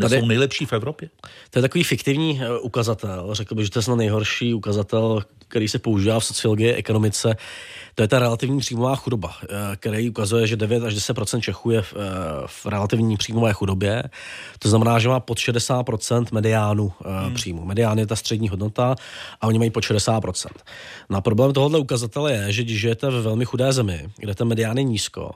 Tady, 0.00 0.18
jsou 0.18 0.26
nejlepší 0.26 0.66
v 0.66 0.72
Evropě? 0.72 1.08
To 1.50 1.58
je 1.58 1.62
takový 1.62 1.84
fiktivní 1.84 2.40
ukazatel. 2.60 3.34
Řekl 3.34 3.54
bych, 3.54 3.64
že 3.64 3.70
to 3.70 3.78
je 3.78 3.82
snad 3.82 3.96
nejhorší 3.96 4.54
ukazatel, 4.54 5.22
který 5.50 5.68
se 5.68 5.78
používá 5.78 6.20
v 6.20 6.24
sociologii, 6.24 6.72
ekonomice. 6.72 7.36
To 7.94 8.02
je 8.02 8.08
ta 8.08 8.18
relativní 8.18 8.58
příjmová 8.58 8.96
chudoba, 8.96 9.34
eh, 9.42 9.46
který 9.76 10.10
ukazuje, 10.10 10.46
že 10.46 10.56
9 10.56 10.84
až 10.84 10.94
10% 10.94 11.40
Čechů 11.40 11.70
je 11.70 11.82
v, 11.82 11.94
eh, 11.96 11.98
v 12.46 12.66
relativní 12.66 13.16
příjmové 13.16 13.52
chudobě. 13.52 14.02
To 14.58 14.68
znamená, 14.68 14.98
že 14.98 15.08
má 15.08 15.20
pod 15.20 15.38
60% 15.38 16.32
mediánu 16.32 16.92
eh, 17.04 17.24
hmm. 17.24 17.34
příjmu. 17.34 17.64
Medián 17.64 17.98
je 17.98 18.06
ta 18.06 18.16
střední 18.16 18.48
hodnota 18.48 18.94
a 19.40 19.46
oni 19.46 19.58
mají 19.58 19.70
pod 19.70 19.84
60% 19.84 20.62
Na 21.10 21.20
problém 21.20 21.52
tohohle 21.52 21.78
ukazatele 21.78 22.32
je, 22.32 22.52
že 22.52 22.62
když 22.62 22.80
žijete 22.80 23.10
ve 23.10 23.20
velmi 23.20 23.44
chudé 23.44 23.72
zemi, 23.72 24.08
kde 24.16 24.34
ten 24.34 24.48
medián 24.48 24.78
je 24.78 24.82
nízko, 24.82 25.30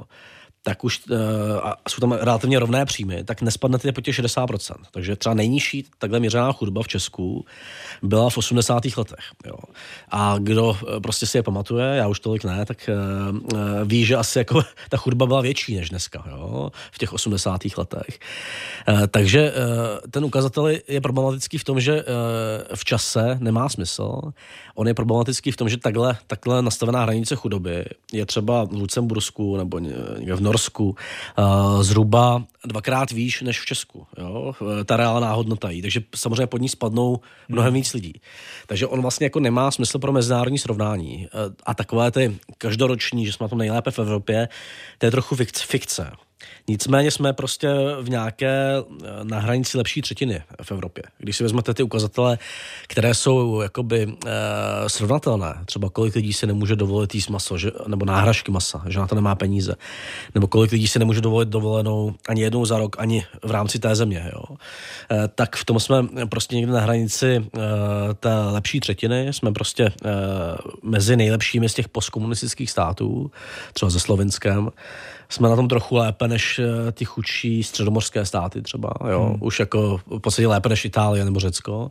tak 0.66 0.84
už 0.84 1.00
uh, 1.10 1.18
a 1.62 1.76
jsou 1.88 2.00
tam 2.00 2.12
relativně 2.12 2.58
rovné 2.58 2.84
příjmy, 2.84 3.24
tak 3.24 3.42
nespadnete 3.42 3.92
po 3.92 4.00
těch 4.00 4.20
60%. 4.20 4.74
Takže 4.90 5.16
třeba 5.16 5.34
nejnižší 5.34 5.84
takhle 5.98 6.20
měřená 6.20 6.52
chudoba 6.52 6.82
v 6.82 6.88
Česku 6.88 7.44
byla 8.02 8.30
v 8.30 8.38
80. 8.38 8.82
letech. 8.96 9.24
Jo. 9.46 9.56
A 10.10 10.36
kdo 10.38 10.68
uh, 10.68 10.76
prostě 11.02 11.26
si 11.26 11.38
je 11.38 11.42
pamatuje, 11.42 11.84
já 11.84 12.08
už 12.08 12.20
tolik 12.20 12.44
ne, 12.44 12.66
tak 12.66 12.90
uh, 12.90 13.58
ví, 13.84 14.04
že 14.04 14.16
asi 14.16 14.38
jako 14.38 14.62
ta 14.88 14.96
chudoba 14.96 15.26
byla 15.26 15.40
větší 15.40 15.76
než 15.76 15.90
dneska 15.90 16.24
jo, 16.30 16.70
v 16.92 16.98
těch 16.98 17.12
80. 17.12 17.60
letech. 17.76 18.18
Takže 19.10 19.52
ten 20.10 20.24
ukazatel 20.24 20.68
je 20.88 21.00
problematický 21.00 21.58
v 21.58 21.64
tom, 21.64 21.80
že 21.80 22.04
v 22.74 22.84
čase 22.84 23.38
nemá 23.40 23.68
smysl. 23.68 24.20
On 24.74 24.88
je 24.88 24.94
problematický 24.94 25.50
v 25.50 25.56
tom, 25.56 25.68
že 25.68 25.76
takhle, 25.76 26.16
takhle 26.26 26.62
nastavená 26.62 27.02
hranice 27.02 27.36
chudoby 27.36 27.84
je 28.12 28.26
třeba 28.26 28.64
v 28.64 28.72
Lucembursku 28.72 29.56
nebo 29.56 29.76
v 29.76 30.40
Nor- 30.40 30.53
Norsku 30.54 30.96
uh, 31.38 31.82
zhruba 31.82 32.44
dvakrát 32.64 33.10
výš 33.10 33.42
než 33.42 33.60
v 33.60 33.66
Česku. 33.66 34.06
Jo? 34.18 34.54
Ta 34.84 34.96
reálná 34.96 35.32
hodnota 35.32 35.70
jí. 35.70 35.82
Takže 35.82 36.00
samozřejmě 36.14 36.46
pod 36.46 36.60
ní 36.60 36.68
spadnou 36.68 37.20
mnohem 37.48 37.74
víc 37.74 37.94
lidí. 37.94 38.20
Takže 38.66 38.86
on 38.86 39.02
vlastně 39.02 39.26
jako 39.26 39.40
nemá 39.40 39.70
smysl 39.70 39.98
pro 39.98 40.12
mezinárodní 40.12 40.58
srovnání. 40.58 41.28
Uh, 41.34 41.54
a 41.66 41.74
takové 41.74 42.10
ty 42.10 42.38
každoroční, 42.58 43.26
že 43.26 43.32
jsme 43.32 43.44
na 43.44 43.48
tom 43.48 43.58
nejlépe 43.58 43.90
v 43.90 43.98
Evropě, 43.98 44.48
to 44.98 45.06
je 45.06 45.10
trochu 45.10 45.36
fikce. 45.66 46.10
Nicméně 46.68 47.10
jsme 47.10 47.32
prostě 47.32 47.68
v 48.00 48.10
nějaké 48.10 48.74
eh, 48.78 49.06
na 49.22 49.38
hranici 49.38 49.78
lepší 49.78 50.02
třetiny 50.02 50.42
v 50.62 50.72
Evropě. 50.72 51.02
Když 51.18 51.36
si 51.36 51.42
vezmete 51.42 51.74
ty 51.74 51.82
ukazatele, 51.82 52.38
které 52.88 53.14
jsou 53.14 53.60
jakoby 53.60 54.06
uh, 54.06 54.12
srovnatelné, 54.86 55.54
třeba 55.64 55.90
kolik 55.90 56.14
lidí 56.14 56.32
si 56.32 56.46
nemůže 56.46 56.76
dovolit 56.76 57.14
jíst 57.14 57.28
maso, 57.28 57.58
že, 57.58 57.70
nebo 57.86 58.06
náhražky 58.06 58.50
masa, 58.50 58.84
že 58.88 58.98
na 58.98 59.06
to 59.06 59.14
nemá 59.14 59.34
peníze, 59.34 59.74
nebo 60.34 60.46
kolik 60.46 60.72
lidí 60.72 60.88
si 60.88 60.98
nemůže 60.98 61.20
dovolit 61.20 61.48
dovolenou 61.48 62.14
ani 62.28 62.42
jednou 62.42 62.64
za 62.64 62.78
rok, 62.78 62.96
ani 62.98 63.26
v 63.42 63.50
rámci 63.50 63.78
té 63.78 63.94
země, 63.94 64.30
jo. 64.32 64.42
Uh, 64.48 64.56
tak 65.34 65.56
v 65.56 65.64
tom 65.64 65.80
jsme 65.80 66.06
prostě 66.28 66.56
někde 66.56 66.72
na 66.72 66.80
hranici 66.80 67.38
uh, 67.38 67.62
té 68.20 68.34
lepší 68.34 68.80
třetiny, 68.80 69.32
jsme 69.32 69.52
prostě 69.52 69.84
uh, 70.04 70.10
mezi 70.82 71.16
nejlepšími 71.16 71.68
z 71.68 71.74
těch 71.74 71.88
postkomunistických 71.88 72.70
států, 72.70 73.30
třeba 73.72 73.90
ze 73.90 74.00
Slovinskem 74.00 74.70
jsme 75.28 75.48
na 75.48 75.56
tom 75.56 75.68
trochu 75.68 75.96
lépe 75.96 76.23
než 76.26 76.58
eh, 76.58 76.92
ty 76.92 77.04
chudší 77.04 77.62
středomorské 77.62 78.24
státy 78.24 78.62
třeba, 78.62 78.94
jo, 79.10 79.24
hmm. 79.24 79.38
už 79.40 79.60
jako 79.60 80.00
v 80.06 80.18
podstatě 80.18 80.46
lépe 80.46 80.68
než 80.68 80.84
Itálie 80.84 81.24
nebo 81.24 81.40
Řecko. 81.40 81.90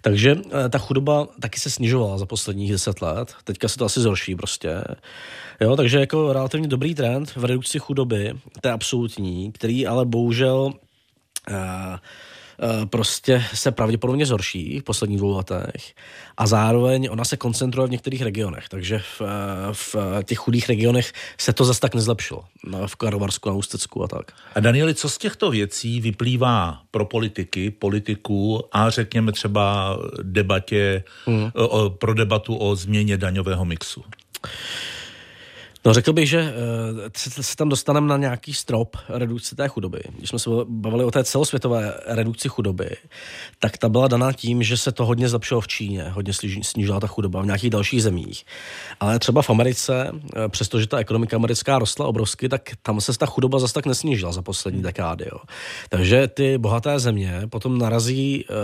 Takže 0.00 0.36
eh, 0.36 0.68
ta 0.68 0.78
chudoba 0.78 1.28
taky 1.40 1.60
se 1.60 1.70
snižovala 1.70 2.18
za 2.18 2.26
posledních 2.26 2.72
deset 2.72 3.02
let. 3.02 3.34
Teďka 3.44 3.68
se 3.68 3.78
to 3.78 3.84
asi 3.84 4.00
zhorší 4.00 4.34
prostě. 4.34 4.84
Jo, 5.60 5.76
takže 5.76 6.00
jako 6.00 6.32
relativně 6.32 6.68
dobrý 6.68 6.94
trend 6.94 7.32
v 7.36 7.44
redukci 7.44 7.78
chudoby, 7.78 8.32
to 8.60 8.68
je 8.68 8.72
absolutní, 8.72 9.52
který 9.52 9.86
ale 9.86 10.04
bohužel 10.04 10.72
uh, 11.50 11.56
prostě 12.90 13.44
se 13.54 13.70
pravděpodobně 13.70 14.26
zhorší 14.26 14.80
v 14.80 14.82
posledních 14.82 15.18
dvou 15.18 15.36
letech 15.36 15.94
a 16.36 16.46
zároveň 16.46 17.08
ona 17.10 17.24
se 17.24 17.36
koncentruje 17.36 17.88
v 17.88 17.90
některých 17.90 18.22
regionech, 18.22 18.68
takže 18.68 18.98
v, 18.98 19.22
eh, 19.22 19.72
v 19.72 19.96
těch 20.24 20.38
chudých 20.38 20.68
regionech 20.68 21.12
se 21.38 21.52
to 21.52 21.64
zase 21.64 21.80
tak 21.80 21.94
nezlepšilo. 21.94 22.44
No, 22.66 22.88
v 22.88 22.96
Karlovarsku, 22.96 23.48
na 23.48 23.54
Ústecku 23.54 24.04
a 24.04 24.08
tak. 24.08 24.32
A 24.54 24.60
Danieli, 24.60 24.94
co 24.94 25.08
z 25.08 25.18
těchto 25.18 25.50
věcí 25.50 26.00
vyplývá 26.00 26.80
pro 26.90 27.04
politiky, 27.04 27.70
politiků 27.70 28.64
a 28.72 28.90
řekněme 28.90 29.32
třeba 29.32 29.98
debatě, 30.22 31.04
hmm. 31.26 31.50
o, 31.54 31.90
pro 31.90 32.14
debatu 32.14 32.56
o 32.56 32.76
změně 32.76 33.16
daňového 33.16 33.64
mixu? 33.64 34.04
No 35.86 35.92
řekl 35.92 36.12
bych, 36.12 36.28
že 36.28 36.40
uh, 36.42 37.08
se 37.40 37.56
tam 37.56 37.68
dostaneme 37.68 38.06
na 38.06 38.16
nějaký 38.16 38.54
strop 38.54 38.96
redukce 39.08 39.56
té 39.56 39.68
chudoby. 39.68 40.00
Když 40.18 40.30
jsme 40.30 40.38
se 40.38 40.50
bavili 40.64 41.04
o 41.04 41.10
té 41.10 41.24
celosvětové 41.24 41.94
redukci 42.06 42.48
chudoby, 42.48 42.90
tak 43.58 43.78
ta 43.78 43.88
byla 43.88 44.08
daná 44.08 44.32
tím, 44.32 44.62
že 44.62 44.76
se 44.76 44.92
to 44.92 45.06
hodně 45.06 45.28
zlepšilo 45.28 45.60
v 45.60 45.68
Číně, 45.68 46.02
hodně 46.02 46.32
snížila 46.62 47.00
ta 47.00 47.06
chudoba 47.06 47.42
v 47.42 47.46
nějakých 47.46 47.70
dalších 47.70 48.02
zemích. 48.02 48.44
Ale 49.00 49.18
třeba 49.18 49.42
v 49.42 49.50
Americe, 49.50 50.10
uh, 50.12 50.18
přestože 50.48 50.86
ta 50.86 50.98
ekonomika 50.98 51.36
americká 51.36 51.78
rostla 51.78 52.06
obrovsky, 52.06 52.48
tak 52.48 52.62
tam 52.82 53.00
se 53.00 53.18
ta 53.18 53.26
chudoba 53.26 53.58
zase 53.58 53.74
tak 53.74 53.86
nesnížila 53.86 54.32
za 54.32 54.42
poslední 54.42 54.82
dekády. 54.82 55.24
Jo. 55.32 55.38
Takže 55.88 56.28
ty 56.28 56.58
bohaté 56.58 56.98
země 56.98 57.42
potom 57.50 57.78
narazí 57.78 58.44
uh, 58.44 58.54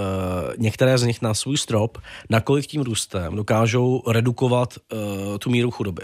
některé 0.58 0.98
z 0.98 1.02
nich 1.02 1.22
na 1.22 1.34
svůj 1.34 1.58
strop, 1.58 1.98
nakolik 2.30 2.66
tím 2.66 2.82
růstem 2.82 3.36
dokážou 3.36 4.02
redukovat 4.06 4.74
uh, 4.92 5.38
tu 5.38 5.50
míru 5.50 5.70
chudoby. 5.70 6.02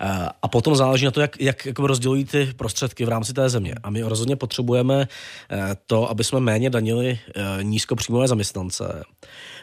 Eh, 0.00 0.28
a 0.42 0.48
potom 0.48 0.76
záleží 0.76 1.04
na 1.04 1.10
to, 1.10 1.20
jak, 1.20 1.40
jak, 1.40 1.66
jak 1.66 1.78
rozdělují 1.78 2.24
ty 2.24 2.52
prostředky 2.56 3.04
v 3.04 3.08
rámci 3.08 3.32
té 3.32 3.48
země. 3.48 3.74
A 3.82 3.90
my 3.90 4.02
rozhodně 4.02 4.36
potřebujeme 4.36 5.08
eh, 5.50 5.76
to, 5.86 6.10
aby 6.10 6.24
jsme 6.24 6.40
méně 6.40 6.70
danili 6.70 7.18
eh, 7.34 7.64
nízkopříjmové 7.64 8.28
zaměstnance. 8.28 9.02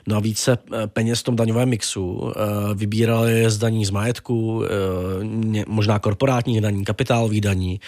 No 0.07 0.15
a 0.15 0.19
více 0.19 0.57
peněz 0.87 1.19
v 1.19 1.23
tom 1.23 1.35
daňovém 1.35 1.69
mixu 1.69 2.31
vybírali 2.73 3.51
z 3.51 3.57
daní 3.57 3.85
z 3.85 3.89
majetku, 3.89 4.63
možná 5.67 5.99
korporátních 5.99 6.61
daní, 6.61 6.85
kapitálových 6.85 7.41
daní, 7.41 7.79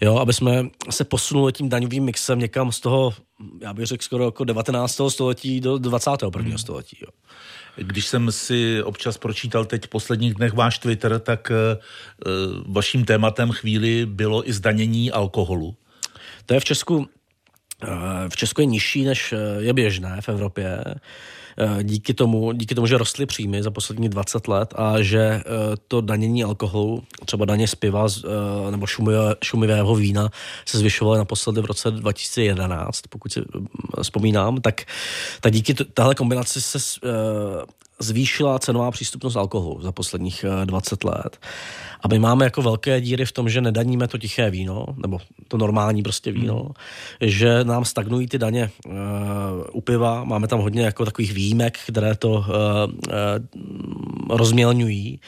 jo, 0.00 0.16
aby 0.16 0.32
jsme 0.32 0.66
se 0.90 1.04
posunuli 1.04 1.52
tím 1.52 1.68
daňovým 1.68 2.04
mixem 2.04 2.38
někam 2.38 2.72
z 2.72 2.80
toho, 2.80 3.14
já 3.60 3.74
bych 3.74 3.86
řekl 3.86 4.04
skoro 4.04 4.24
jako 4.24 4.44
19. 4.44 5.00
století 5.08 5.60
do 5.60 5.78
21. 5.78 6.48
Hmm. 6.48 6.58
století. 6.58 6.96
Jo. 7.00 7.08
Když 7.76 8.06
jsem 8.06 8.32
si 8.32 8.82
občas 8.82 9.18
pročítal 9.18 9.64
teď 9.64 9.84
v 9.84 9.88
posledních 9.88 10.34
dnech 10.34 10.52
váš 10.52 10.78
Twitter, 10.78 11.18
tak 11.18 11.50
eh, 11.50 11.78
vaším 12.66 13.04
tématem 13.04 13.50
chvíli 13.50 14.06
bylo 14.06 14.48
i 14.48 14.52
zdanění 14.52 15.12
alkoholu. 15.12 15.76
To 16.46 16.54
je 16.54 16.60
v 16.60 16.64
Česku 16.64 17.06
eh, 17.08 17.15
v 18.28 18.36
Česku 18.36 18.60
je 18.60 18.66
nižší, 18.66 19.04
než 19.04 19.32
eh, 19.32 19.36
je 19.58 19.72
běžné 19.72 20.20
v 20.20 20.28
Evropě. 20.28 20.84
Eh, 21.58 21.82
díky 21.82 22.14
tomu, 22.14 22.52
díky 22.52 22.74
tomu, 22.74 22.86
že 22.86 22.98
rostly 22.98 23.26
příjmy 23.26 23.62
za 23.62 23.70
poslední 23.70 24.08
20 24.08 24.48
let 24.48 24.74
a 24.76 25.02
že 25.02 25.18
eh, 25.18 25.42
to 25.88 26.00
danění 26.00 26.44
alkoholu, 26.44 27.02
třeba 27.24 27.44
daně 27.44 27.68
z 27.68 27.74
piva 27.74 28.06
eh, 28.06 28.70
nebo 28.70 28.86
šumivé, 28.86 29.34
šumivého 29.44 29.94
vína 29.94 30.30
se 30.66 30.78
zvyšovaly 30.78 31.18
naposledy 31.18 31.60
v 31.60 31.64
roce 31.64 31.90
2011, 31.90 33.02
pokud 33.08 33.32
si 33.32 33.40
vzpomínám, 34.02 34.60
tak, 34.60 34.80
tak 35.40 35.52
díky 35.52 35.74
tahle 35.74 36.14
kombinaci 36.14 36.60
se 36.60 36.78
zvýšila 37.98 38.58
cenová 38.58 38.90
přístupnost 38.90 39.36
alkoholu 39.36 39.82
za 39.82 39.92
posledních 39.92 40.44
20 40.64 41.04
let. 41.04 41.38
A 42.00 42.08
my 42.08 42.18
máme 42.18 42.44
jako 42.44 42.62
velké 42.62 43.00
díry 43.00 43.24
v 43.26 43.32
tom, 43.32 43.48
že 43.48 43.60
nedaníme 43.60 44.08
to 44.08 44.18
tiché 44.18 44.50
víno, 44.50 44.86
nebo 44.96 45.18
to 45.48 45.56
normální 45.56 46.02
prostě 46.02 46.32
víno, 46.32 46.64
mm. 46.64 46.74
že 47.20 47.64
nám 47.64 47.84
stagnují 47.84 48.26
ty 48.26 48.38
daně 48.38 48.70
uh, 48.86 48.92
u 49.72 49.80
piva, 49.80 50.24
máme 50.24 50.48
tam 50.48 50.60
hodně 50.60 50.84
jako 50.84 51.04
takových 51.04 51.32
výjimek, 51.32 51.78
které 51.86 52.14
to 52.14 52.30
uh, 52.30 52.44
uh, 52.44 54.36
rozmělňují. 54.36 55.20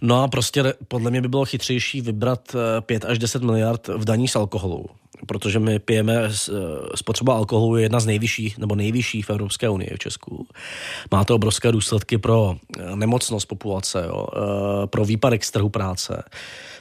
No 0.00 0.22
a 0.22 0.28
prostě 0.28 0.74
podle 0.88 1.10
mě 1.10 1.20
by 1.20 1.28
bylo 1.28 1.44
chytřejší 1.44 2.00
vybrat 2.00 2.56
5 2.80 3.04
až 3.04 3.18
10 3.18 3.42
miliard 3.42 3.88
v 3.88 4.04
daní 4.04 4.28
z 4.28 4.36
alkoholu 4.36 4.86
protože 5.26 5.58
my 5.58 5.78
pijeme, 5.78 6.14
eh, 6.24 6.52
spotřeba 6.94 7.34
alkoholu 7.34 7.76
je 7.76 7.82
jedna 7.82 8.00
z 8.00 8.06
nejvyšších 8.06 8.58
nebo 8.58 8.74
nejvyšší 8.74 9.22
v 9.22 9.30
Evropské 9.30 9.68
unii 9.68 9.90
v 9.94 9.98
Česku. 9.98 10.46
Má 11.10 11.24
to 11.24 11.34
obrovské 11.34 11.72
důsledky 11.72 12.18
pro 12.18 12.56
eh, 12.78 12.96
nemocnost 12.96 13.48
populace, 13.48 14.04
jo, 14.08 14.26
eh, 14.36 14.86
pro 14.86 15.04
výpadek 15.04 15.44
z 15.44 15.50
trhu 15.50 15.68
práce. 15.68 16.22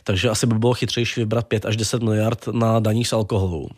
Takže 0.04 0.30
asi 0.30 0.48
by 0.48 0.60
bylo 0.60 0.74
chytřejší 0.74 1.20
vybrat 1.20 1.48
5 1.48 1.66
až 1.66 1.78
10 1.78 2.04
miliard 2.04 2.48
na 2.48 2.80
daních 2.80 3.08
z 3.08 3.14
alkoholu 3.14 3.70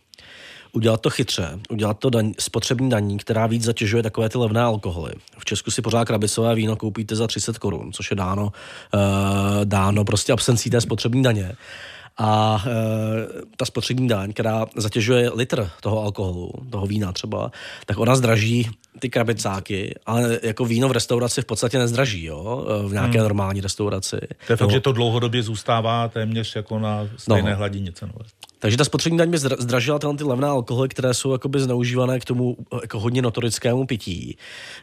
udělat 0.76 1.02
to 1.02 1.10
chytře, 1.10 1.60
udělat 1.70 2.00
to 2.00 2.10
daň, 2.10 2.34
spotřební 2.40 2.90
daní, 2.90 3.18
která 3.18 3.48
víc 3.48 3.64
zatěžuje 3.64 4.04
takové 4.04 4.30
ty 4.30 4.38
levné 4.38 4.62
alkoholy. 4.62 5.12
V 5.38 5.46
Česku 5.46 5.72
si 5.72 5.82
pořád 5.82 6.06
krabicové 6.06 6.56
víno 6.56 6.76
koupíte 6.76 7.16
za 7.16 7.28
30 7.28 7.58
korun, 7.58 7.92
což 7.94 8.12
je 8.12 8.16
dáno, 8.16 8.52
dáno 9.64 10.06
prostě 10.06 10.34
absencí 10.34 10.70
té 10.70 10.82
spotřební 10.82 11.24
daně 11.24 11.56
A 12.18 12.64
e, 12.68 12.72
ta 13.58 13.66
spotřební 13.66 14.08
daň, 14.08 14.34
která 14.34 14.66
zatěžuje 14.76 15.30
litr 15.30 15.70
toho 15.82 16.02
alkoholu, 16.02 16.52
toho 16.70 16.88
vína 16.88 17.12
třeba, 17.12 17.52
tak 17.86 17.98
ona 17.98 18.16
zdraží 18.16 18.70
ty 19.00 19.10
krabicáky, 19.10 19.96
ale 20.06 20.40
jako 20.44 20.66
víno 20.66 20.90
v 20.90 20.92
restauraci 20.92 21.42
v 21.42 21.46
podstatě 21.46 21.80
nezdraží, 21.80 22.26
jo, 22.26 22.66
v 22.88 22.94
nějaké 22.94 23.18
hmm. 23.18 23.24
normální 23.24 23.62
restauraci. 23.62 24.18
To 24.48 24.54
je 24.54 24.58
fakt, 24.58 24.68
no. 24.68 24.74
že 24.74 24.80
to 24.80 24.92
dlouhodobě 24.92 25.44
zůstává 25.44 26.08
téměř 26.08 26.56
jako 26.56 26.80
na 26.80 27.08
stejné 27.18 27.52
no. 27.52 27.58
hladině 27.58 27.92
cenové. 27.92 28.26
Takže 28.66 28.78
ta 28.78 28.86
spotřební 28.86 29.18
daň 29.18 29.30
by 29.30 29.38
zdražila 29.38 30.00
tyhle 30.00 30.18
ty 30.18 30.24
levné 30.24 30.48
alkoholy, 30.48 30.90
které 30.90 31.14
jsou 31.14 31.32
jakoby 31.32 31.60
zneužívané 31.60 32.20
k 32.20 32.26
tomu 32.26 32.58
jako 32.82 33.00
hodně 33.00 33.22
notorickému 33.22 33.86
pití. 33.86 34.38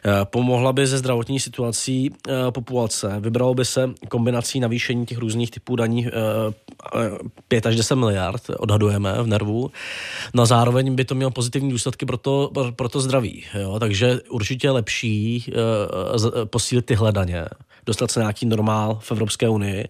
Eh, 0.05 0.11
pomohla 0.23 0.73
by 0.73 0.87
ze 0.87 0.97
zdravotní 0.97 1.39
situací 1.39 2.11
eh, 2.27 2.51
populace. 2.51 3.15
Vybralo 3.19 3.53
by 3.53 3.65
se 3.65 3.89
kombinací 4.09 4.59
navýšení 4.59 5.05
těch 5.05 5.17
různých 5.17 5.51
typů 5.51 5.75
daní 5.75 6.07
5 7.47 7.65
eh, 7.65 7.69
až 7.69 7.75
10 7.75 7.95
miliard, 7.95 8.41
odhadujeme 8.57 9.13
v 9.23 9.27
nervu. 9.27 9.71
No 10.33 10.43
a 10.43 10.45
zároveň 10.45 10.95
by 10.95 11.05
to 11.05 11.15
mělo 11.15 11.31
pozitivní 11.31 11.71
důsledky 11.71 12.05
pro 12.05 12.17
to, 12.17 12.51
pro 12.75 12.89
to 12.89 13.01
zdraví. 13.01 13.43
Jo? 13.61 13.79
Takže 13.79 14.02
určitě 14.29 14.67
je 14.67 14.71
lepší 14.71 15.45
posílit 16.45 16.85
tyhle 16.85 17.11
daně, 17.11 17.45
dostat 17.85 18.11
se 18.11 18.19
nějaký 18.19 18.45
normál 18.45 18.99
v 19.01 19.11
Evropské 19.11 19.49
unii 19.49 19.87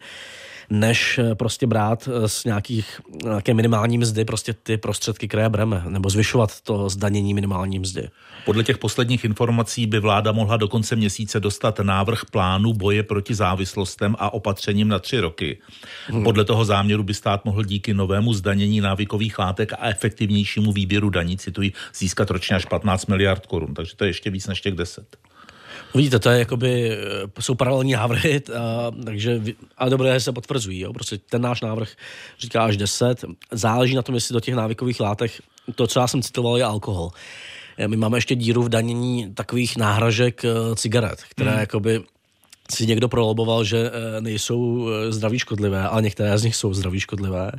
než 0.70 1.20
eh, 1.20 1.36
prostě 1.36 1.68
brát 1.68 2.10
eh, 2.12 2.28
z 2.30 2.46
nějakých, 2.46 3.02
nějaké 3.24 3.54
minimální 3.54 3.98
mzdy 3.98 4.26
prostě 4.26 4.54
ty 4.54 4.78
prostředky, 4.78 5.28
které 5.28 5.50
bereme, 5.50 5.84
nebo 5.88 6.10
zvyšovat 6.10 6.62
to 6.62 6.90
zdanění 6.90 7.34
minimální 7.34 7.80
mzdy. 7.80 8.10
Podle 8.46 8.64
těch 8.64 8.78
posledních 8.78 9.26
informací 9.26 9.88
by 9.88 10.00
vláda 10.00 10.32
mohla 10.32 10.58
do 10.58 10.68
konce 10.68 10.96
měsíce 10.96 11.40
dostat 11.40 11.80
návrh 11.80 12.26
plánu 12.32 12.74
boje 12.74 13.04
proti 13.04 13.36
závislostem 13.36 14.16
a 14.20 14.34
opatřením 14.34 14.88
na 14.88 15.00
tři 15.00 15.20
roky. 15.20 15.58
Hmm. 16.08 16.24
Podle 16.24 16.46
toho 16.46 16.66
záměru 16.66 17.04
by 17.04 17.14
stát 17.14 17.46
mohl 17.46 17.64
díky 17.64 17.94
novému 17.94 18.34
zdanění 18.34 18.82
návykových 18.82 19.40
látek 19.40 19.74
a 19.74 19.90
efektivnějšímu 19.90 20.72
výběru 20.72 21.10
daní, 21.10 21.38
cituji, 21.38 21.72
získat 21.96 22.32
ročně 22.32 22.56
až 22.56 22.66
15 22.66 23.06
miliard 23.06 23.46
korun. 23.46 23.74
Takže 23.74 23.96
to 23.96 24.04
je 24.04 24.10
ještě 24.10 24.30
víc 24.30 24.48
než 24.48 24.62
těch 24.62 24.74
10. 24.74 25.18
Vidíte, 25.96 26.20
to 26.20 26.30
je 26.30 26.40
jakoby, 26.40 26.92
eh, 26.92 27.42
jsou 27.42 27.56
paralelní 27.56 27.94
návrhy, 27.94 28.42
a, 28.58 28.92
takže, 29.06 29.42
ale 29.78 29.90
dobré 29.90 30.20
se 30.20 30.32
potvrzují. 30.32 30.80
Jo? 30.80 30.94
Prostě 30.94 31.18
ten 31.18 31.42
náš 31.42 31.62
návrh 31.62 31.90
říká 32.40 32.64
až 32.64 32.78
10. 32.78 33.26
Záleží 33.52 33.96
na 33.96 34.02
tom, 34.02 34.16
jestli 34.16 34.34
do 34.34 34.40
těch 34.40 34.56
návykových 34.56 35.00
látek, 35.00 35.32
to, 35.76 35.88
co 35.88 36.00
já 36.00 36.08
jsem 36.08 36.22
citoval, 36.22 36.58
je 36.58 36.64
alkohol. 36.64 37.10
Eh, 37.78 37.88
my 37.88 37.98
máme 37.98 38.18
ještě 38.18 38.36
díru 38.36 38.64
v 38.64 38.70
danění 38.70 39.34
takových 39.34 39.78
náhražek 39.78 40.46
eh, 40.46 40.76
cigaret, 40.76 41.24
které 41.30 41.52
hmm. 41.52 41.60
jakoby 41.60 42.04
si 42.72 42.88
někdo 42.88 43.10
proloboval, 43.10 43.64
že 43.64 43.92
eh, 43.94 44.22
nejsou 44.22 44.90
eh, 44.90 45.12
zdraví 45.12 45.40
škodlivé, 45.40 45.82
ale 45.82 46.02
některé 46.02 46.38
z 46.38 46.44
nich 46.44 46.56
jsou 46.56 46.74
zdraví 46.74 47.00
škodlivé. 47.00 47.52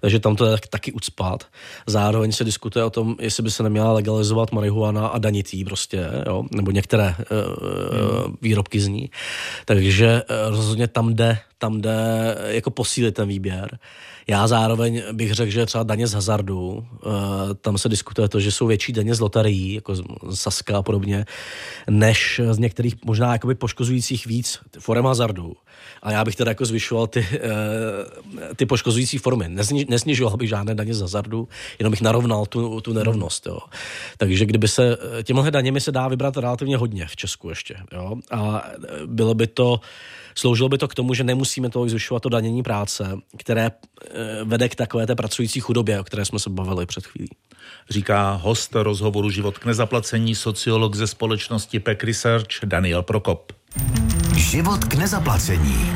Takže 0.00 0.20
tam 0.20 0.36
to 0.36 0.46
je 0.46 0.56
taky 0.70 0.92
ucpat. 0.92 1.46
Zároveň 1.86 2.32
se 2.32 2.44
diskutuje 2.44 2.84
o 2.84 2.90
tom, 2.90 3.16
jestli 3.20 3.42
by 3.42 3.50
se 3.50 3.62
neměla 3.62 3.92
legalizovat 3.92 4.52
marihuana 4.52 5.06
a 5.06 5.18
danitý 5.18 5.64
prostě, 5.64 6.10
jo? 6.26 6.44
nebo 6.50 6.70
některé 6.70 7.14
uh, 7.18 8.34
výrobky 8.42 8.80
z 8.80 8.88
ní. 8.88 9.10
Takže 9.64 10.22
rozhodně 10.48 10.88
tam 10.88 11.14
jde, 11.14 11.38
tam 11.58 11.80
jde 11.80 11.98
jako 12.46 12.70
posílit 12.70 13.14
ten 13.14 13.28
výběr. 13.28 13.78
Já 14.28 14.48
zároveň 14.48 15.02
bych 15.12 15.34
řekl, 15.34 15.50
že 15.50 15.66
třeba 15.66 15.84
daně 15.84 16.06
z 16.06 16.12
hazardu, 16.12 16.86
eh, 16.86 17.08
tam 17.54 17.78
se 17.78 17.88
diskutuje 17.88 18.28
to, 18.28 18.40
že 18.40 18.52
jsou 18.52 18.66
větší 18.66 18.92
daně 18.92 19.14
z 19.14 19.20
loterií, 19.20 19.74
jako 19.74 19.94
Saska 20.34 20.78
a 20.78 20.82
podobně, 20.82 21.24
než 21.90 22.40
z 22.50 22.58
některých 22.58 22.94
možná 23.04 23.32
jakoby 23.32 23.54
poškozujících 23.54 24.26
víc 24.26 24.58
forem 24.78 25.04
hazardu. 25.04 25.56
A 26.02 26.12
já 26.12 26.24
bych 26.24 26.36
teda 26.36 26.50
jako 26.50 26.64
zvyšoval 26.64 27.06
ty, 27.06 27.26
eh, 27.32 28.54
ty 28.56 28.66
poškozující 28.66 29.18
formy. 29.18 29.48
Nesni, 29.48 29.86
nesnižoval 29.88 30.36
bych 30.36 30.48
žádné 30.48 30.74
daně 30.74 30.94
z 30.94 31.00
hazardu, 31.00 31.48
jenom 31.78 31.90
bych 31.90 32.00
narovnal 32.00 32.46
tu, 32.46 32.80
tu 32.80 32.92
nerovnost. 32.92 33.46
Jo. 33.46 33.58
Takže 34.18 34.46
kdyby 34.46 34.68
se, 34.68 34.96
těmhle 35.22 35.50
daněmi 35.50 35.80
se 35.80 35.92
dá 35.92 36.08
vybrat 36.08 36.36
relativně 36.36 36.76
hodně 36.76 37.06
v 37.06 37.16
Česku 37.16 37.48
ještě. 37.48 37.76
Jo. 37.92 38.16
A 38.30 38.64
bylo 39.06 39.34
by 39.34 39.46
to, 39.46 39.80
Sloužilo 40.38 40.68
by 40.68 40.78
to 40.78 40.88
k 40.88 40.94
tomu, 40.94 41.14
že 41.14 41.24
nemusíme 41.24 41.70
tolik 41.70 41.90
zvyšovat 41.90 42.22
to 42.22 42.28
danění 42.28 42.62
práce, 42.62 43.18
které 43.36 43.70
eh, 43.70 44.44
vede 44.44 44.68
k 44.68 44.74
takové 44.74 45.06
té 45.06 45.14
pracující 45.14 45.60
chudobě, 45.60 46.00
o 46.00 46.04
které 46.04 46.24
jsme 46.24 46.38
se 46.38 46.50
bavili 46.50 46.86
před 46.86 47.06
chvílí. 47.06 47.30
Říká 47.90 48.32
host 48.32 48.74
rozhovoru 48.74 49.30
Život 49.30 49.58
k 49.58 49.64
nezaplacení, 49.64 50.34
sociolog 50.34 50.94
ze 50.94 51.06
společnosti 51.06 51.80
PEC 51.80 51.98
Research 52.02 52.64
Daniel 52.64 53.02
Prokop. 53.02 53.52
Život 54.36 54.84
k 54.84 54.94
nezaplacení. 54.94 55.90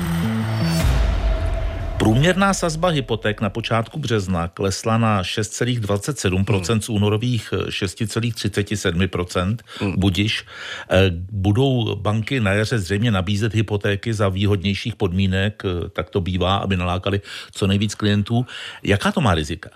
Průměrná 2.11 2.55
sazba 2.55 2.89
hypoték 2.89 3.41
na 3.41 3.51
počátku 3.51 3.99
března 3.99 4.49
klesla 4.49 4.99
na 4.99 5.23
6,27% 5.23 6.73
hmm. 6.73 6.83
z 6.83 6.89
únorových 6.89 7.53
6,37%. 7.53 9.57
Hmm. 9.79 9.95
Budiš. 9.97 10.45
Eh, 10.91 11.11
budou 11.33 11.97
banky 11.97 12.41
na 12.41 12.53
jaře 12.53 12.79
zřejmě 12.79 13.11
nabízet 13.11 13.55
hypotéky 13.55 14.15
za 14.15 14.29
výhodnějších 14.29 14.97
podmínek, 14.97 15.63
eh, 15.65 15.89
tak 15.89 16.11
to 16.11 16.21
bývá, 16.21 16.57
aby 16.57 16.77
nalákali 16.77 17.21
co 17.53 17.67
nejvíc 17.67 17.95
klientů. 17.95 18.47
Jaká 18.83 19.13
to 19.13 19.21
má 19.21 19.35
rizika? 19.35 19.71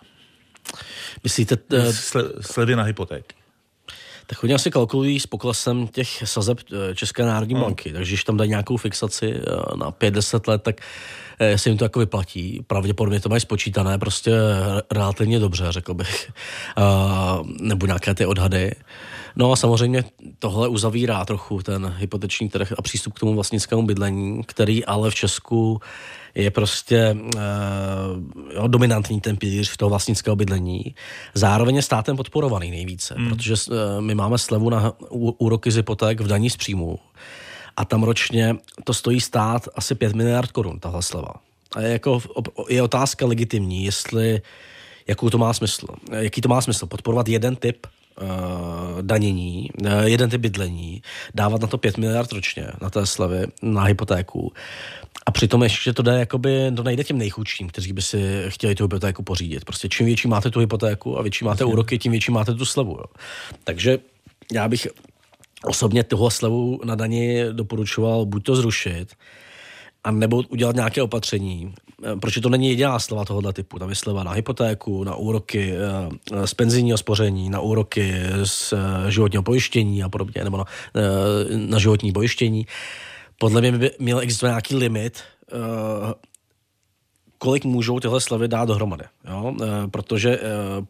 Myslíte... 1.25 1.57
Uh... 1.73 1.93
Slevy 2.41 2.77
na 2.77 2.83
hypotéky. 2.83 3.35
Tak 4.27 4.45
oni 4.45 4.55
asi 4.55 4.71
kalkulují 4.71 5.21
s 5.21 5.27
poklesem 5.27 5.87
těch 5.87 6.23
sazeb 6.25 6.59
České 6.95 7.23
národní 7.23 7.55
hmm. 7.55 7.65
banky, 7.65 7.93
takže 7.93 8.11
když 8.11 8.25
tam 8.25 8.37
dají 8.37 8.51
nějakou 8.51 8.77
fixaci 8.77 9.41
na 9.77 9.91
5-10 9.91 10.49
let, 10.49 10.63
tak 10.63 10.81
Eh, 11.39 11.59
se 11.59 11.69
jim 11.69 11.79
to 11.79 11.85
jako 11.85 11.99
vyplatí. 11.99 12.65
Pravděpodobně 12.67 13.21
to 13.21 13.29
mají 13.29 13.41
spočítané 13.41 13.99
prostě 13.99 14.33
relativně 14.93 15.39
dobře, 15.39 15.65
řekl 15.71 15.95
bych. 15.95 16.33
nebo 17.61 17.87
nějaké 17.87 18.15
ty 18.15 18.27
odhady. 18.27 18.73
No 19.37 19.53
a 19.53 19.57
samozřejmě 19.57 20.05
tohle 20.39 20.69
uzavírá 20.69 21.25
trochu 21.25 21.63
ten 21.63 21.95
hypoteční 21.99 22.49
trh 22.49 22.73
a 22.79 22.83
přístup 22.83 23.13
k 23.13 23.21
tomu 23.21 23.35
vlastnickému 23.35 23.83
bydlení, 23.83 24.43
který 24.45 24.85
ale 24.85 25.11
v 25.11 25.15
Česku 25.15 25.81
je 26.35 26.51
prostě 26.51 27.17
uh, 27.35 27.41
jo, 28.55 28.67
dominantní 28.67 29.21
ten 29.21 29.37
pilíř 29.37 29.77
toho 29.77 29.89
vlastnického 29.91 30.37
bydlení. 30.37 30.95
Zároveň 31.35 31.77
je 31.77 31.83
státem 31.83 32.17
podporovaný 32.17 32.71
nejvíce, 32.71 33.15
hmm. 33.15 33.29
protože 33.29 33.55
uh, 33.55 33.77
my 34.01 34.15
máme 34.15 34.39
slevu 34.39 34.71
na 34.71 34.93
úroky 35.39 35.71
z 35.71 35.77
hypoték 35.77 36.21
v 36.21 36.27
daní 36.27 36.51
z 36.51 36.57
příjmu 36.57 36.99
a 37.77 37.85
tam 37.85 38.03
ročně 38.03 38.57
to 38.85 38.95
stojí 38.95 39.21
stát 39.21 39.69
asi 39.75 39.95
5 39.95 40.15
miliard 40.15 40.53
korun, 40.53 40.81
tahle 40.81 41.03
sleva. 41.03 41.35
A 41.77 41.81
je, 41.81 41.93
jako, 41.93 42.23
je 42.69 42.83
otázka 42.83 43.27
legitimní, 43.27 43.85
jestli, 43.85 44.43
jakou 45.07 45.31
to 45.31 45.39
má 45.39 45.53
smysl. 45.53 45.87
Jaký 46.13 46.41
to 46.41 46.49
má 46.49 46.61
smysl? 46.61 46.87
Podporovat 46.87 47.29
jeden 47.29 47.57
typ 47.57 47.87
uh, 48.23 49.03
danění, 49.03 49.71
uh, 49.83 50.03
jeden 50.03 50.31
typ 50.31 50.41
bydlení, 50.41 51.03
dávat 51.35 51.61
na 51.61 51.67
to 51.69 51.79
5 51.79 51.99
miliard 51.99 52.33
ročně, 52.33 52.67
na 52.81 52.91
té 52.91 53.07
slevy, 53.07 53.47
na 53.63 53.83
hypotéku. 53.83 54.53
A 55.27 55.31
přitom 55.31 55.63
ještě 55.63 55.93
to 55.93 56.03
jde, 56.03 56.19
jakoby, 56.19 56.73
to 56.77 56.83
nejde 56.83 57.05
těm 57.05 57.19
nejchudším, 57.19 57.69
kteří 57.69 57.93
by 57.93 58.03
si 58.03 58.45
chtěli 58.49 58.75
tu 58.75 58.85
hypotéku 58.85 59.23
pořídit. 59.23 59.65
Prostě 59.65 59.89
čím 59.89 60.07
větší 60.07 60.29
máte 60.29 60.51
tu 60.51 60.61
hypotéku 60.61 61.19
a 61.19 61.23
větší 61.23 61.45
máte 61.45 61.65
úroky, 61.65 61.99
tím 61.99 62.13
větší 62.13 62.33
máte 62.33 62.55
tu 62.55 62.65
slevu. 62.65 62.91
Jo. 62.91 63.05
Takže 63.65 63.99
já 64.53 64.69
bych 64.69 64.87
osobně 65.65 66.05
tuhle 66.05 66.31
slevu 66.31 66.81
na 66.85 66.95
daní 66.95 67.39
doporučoval 67.53 68.27
buď 68.27 68.45
to 68.45 68.57
zrušit, 68.57 69.15
a 70.05 70.11
nebo 70.11 70.43
udělat 70.49 70.77
nějaké 70.77 71.03
opatření. 71.03 71.75
Eh, 72.05 72.17
proč 72.17 72.39
to 72.43 72.49
není 72.49 72.69
jediná 72.69 72.99
sleva 72.99 73.25
tohoto 73.25 73.53
typu? 73.53 73.79
Tam 73.79 73.89
je 73.89 73.95
sleva 73.95 74.25
na 74.25 74.33
hypotéku, 74.33 75.05
na 75.05 75.15
úroky 75.15 75.73
eh, 75.73 76.47
z 76.47 76.55
penzijního 76.55 76.99
spoření, 76.99 77.51
na 77.51 77.61
úroky 77.61 78.15
z 78.45 78.73
eh, 78.73 79.11
životního 79.11 79.43
pojištění 79.43 80.03
a 80.03 80.09
podobně, 80.09 80.45
nebo 80.45 80.57
na, 80.57 80.65
na 81.57 81.79
životní 81.79 82.13
pojištění. 82.13 82.67
Podle 83.39 83.61
mě 83.61 83.73
by 83.73 83.91
měl 83.99 84.21
existovat 84.21 84.51
nějaký 84.51 84.77
limit 84.77 85.23
kolik 87.45 87.65
můžou 87.65 88.01
tyhle 88.01 88.21
slevy 88.21 88.49
dát 88.49 88.69
dohromady. 88.69 89.05
Jo? 89.31 89.55
E, 89.63 89.89
protože 89.89 90.31
e, 90.31 90.41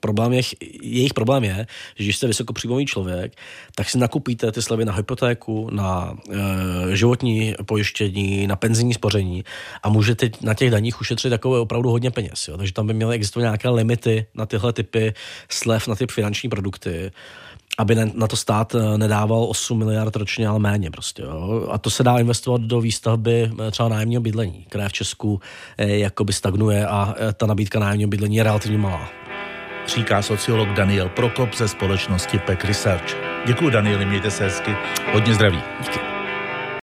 problém 0.00 0.32
je, 0.32 0.42
jejich 0.82 1.14
problém 1.14 1.44
je, 1.44 1.66
že 1.96 2.04
když 2.04 2.16
jste 2.16 2.26
vysokopříjmový 2.26 2.86
člověk, 2.86 3.32
tak 3.74 3.90
si 3.90 3.98
nakupíte 3.98 4.52
ty 4.52 4.62
slevy 4.62 4.84
na 4.84 4.92
hypotéku, 4.92 5.68
na 5.72 6.16
životní 6.92 7.54
pojištění, 7.66 8.46
na 8.46 8.56
penzijní 8.56 8.94
spoření 8.94 9.44
a 9.82 9.88
můžete 9.88 10.30
na 10.40 10.54
těch 10.54 10.70
daních 10.70 11.00
ušetřit 11.00 11.30
takové 11.30 11.58
opravdu 11.58 11.90
hodně 11.90 12.10
peněz. 12.10 12.48
Jo? 12.48 12.56
Takže 12.56 12.72
tam 12.72 12.86
by 12.86 12.94
měly 12.94 13.14
existovat 13.14 13.42
nějaké 13.42 13.68
limity 13.68 14.26
na 14.34 14.46
tyhle 14.46 14.72
typy 14.72 15.14
slev, 15.48 15.88
na 15.88 15.94
ty 15.94 16.06
finanční 16.06 16.48
produkty 16.48 17.10
aby 17.78 17.94
na 18.14 18.26
to 18.26 18.36
stát 18.36 18.74
eh, 18.74 18.98
nedával 18.98 19.46
8 19.50 19.78
miliard 19.78 20.16
ročně, 20.16 20.48
ale 20.48 20.58
méně 20.58 20.90
prostě. 20.90 21.22
Jo. 21.22 21.68
A 21.70 21.78
to 21.78 21.90
se 21.90 22.02
dá 22.02 22.18
investovat 22.18 22.60
do 22.60 22.80
výstavby 22.80 23.50
eh, 23.68 23.70
třeba 23.70 23.88
nájemního 23.88 24.22
bydlení, 24.22 24.66
které 24.68 24.88
v 24.88 24.92
Česku 24.92 25.40
eh, 25.78 25.86
jakoby 25.88 26.32
stagnuje 26.32 26.86
a 26.86 27.14
ta 27.36 27.46
nabídka 27.46 27.78
nájemního 27.78 28.08
bydlení 28.08 28.36
je 28.36 28.42
relativně 28.42 28.78
malá. 28.78 29.08
Říká 29.86 30.22
sociolog 30.22 30.68
Daniel 30.68 31.08
Prokop 31.08 31.54
ze 31.54 31.68
společnosti 31.68 32.38
PEC 32.38 32.64
Research. 32.64 33.16
Děkuji 33.46 33.70
Danieli, 33.70 34.06
mějte 34.06 34.30
se 34.30 34.44
hezky. 34.44 34.76
Hodně 35.12 35.34
zdraví. 35.34 35.62
Díky. 35.80 36.13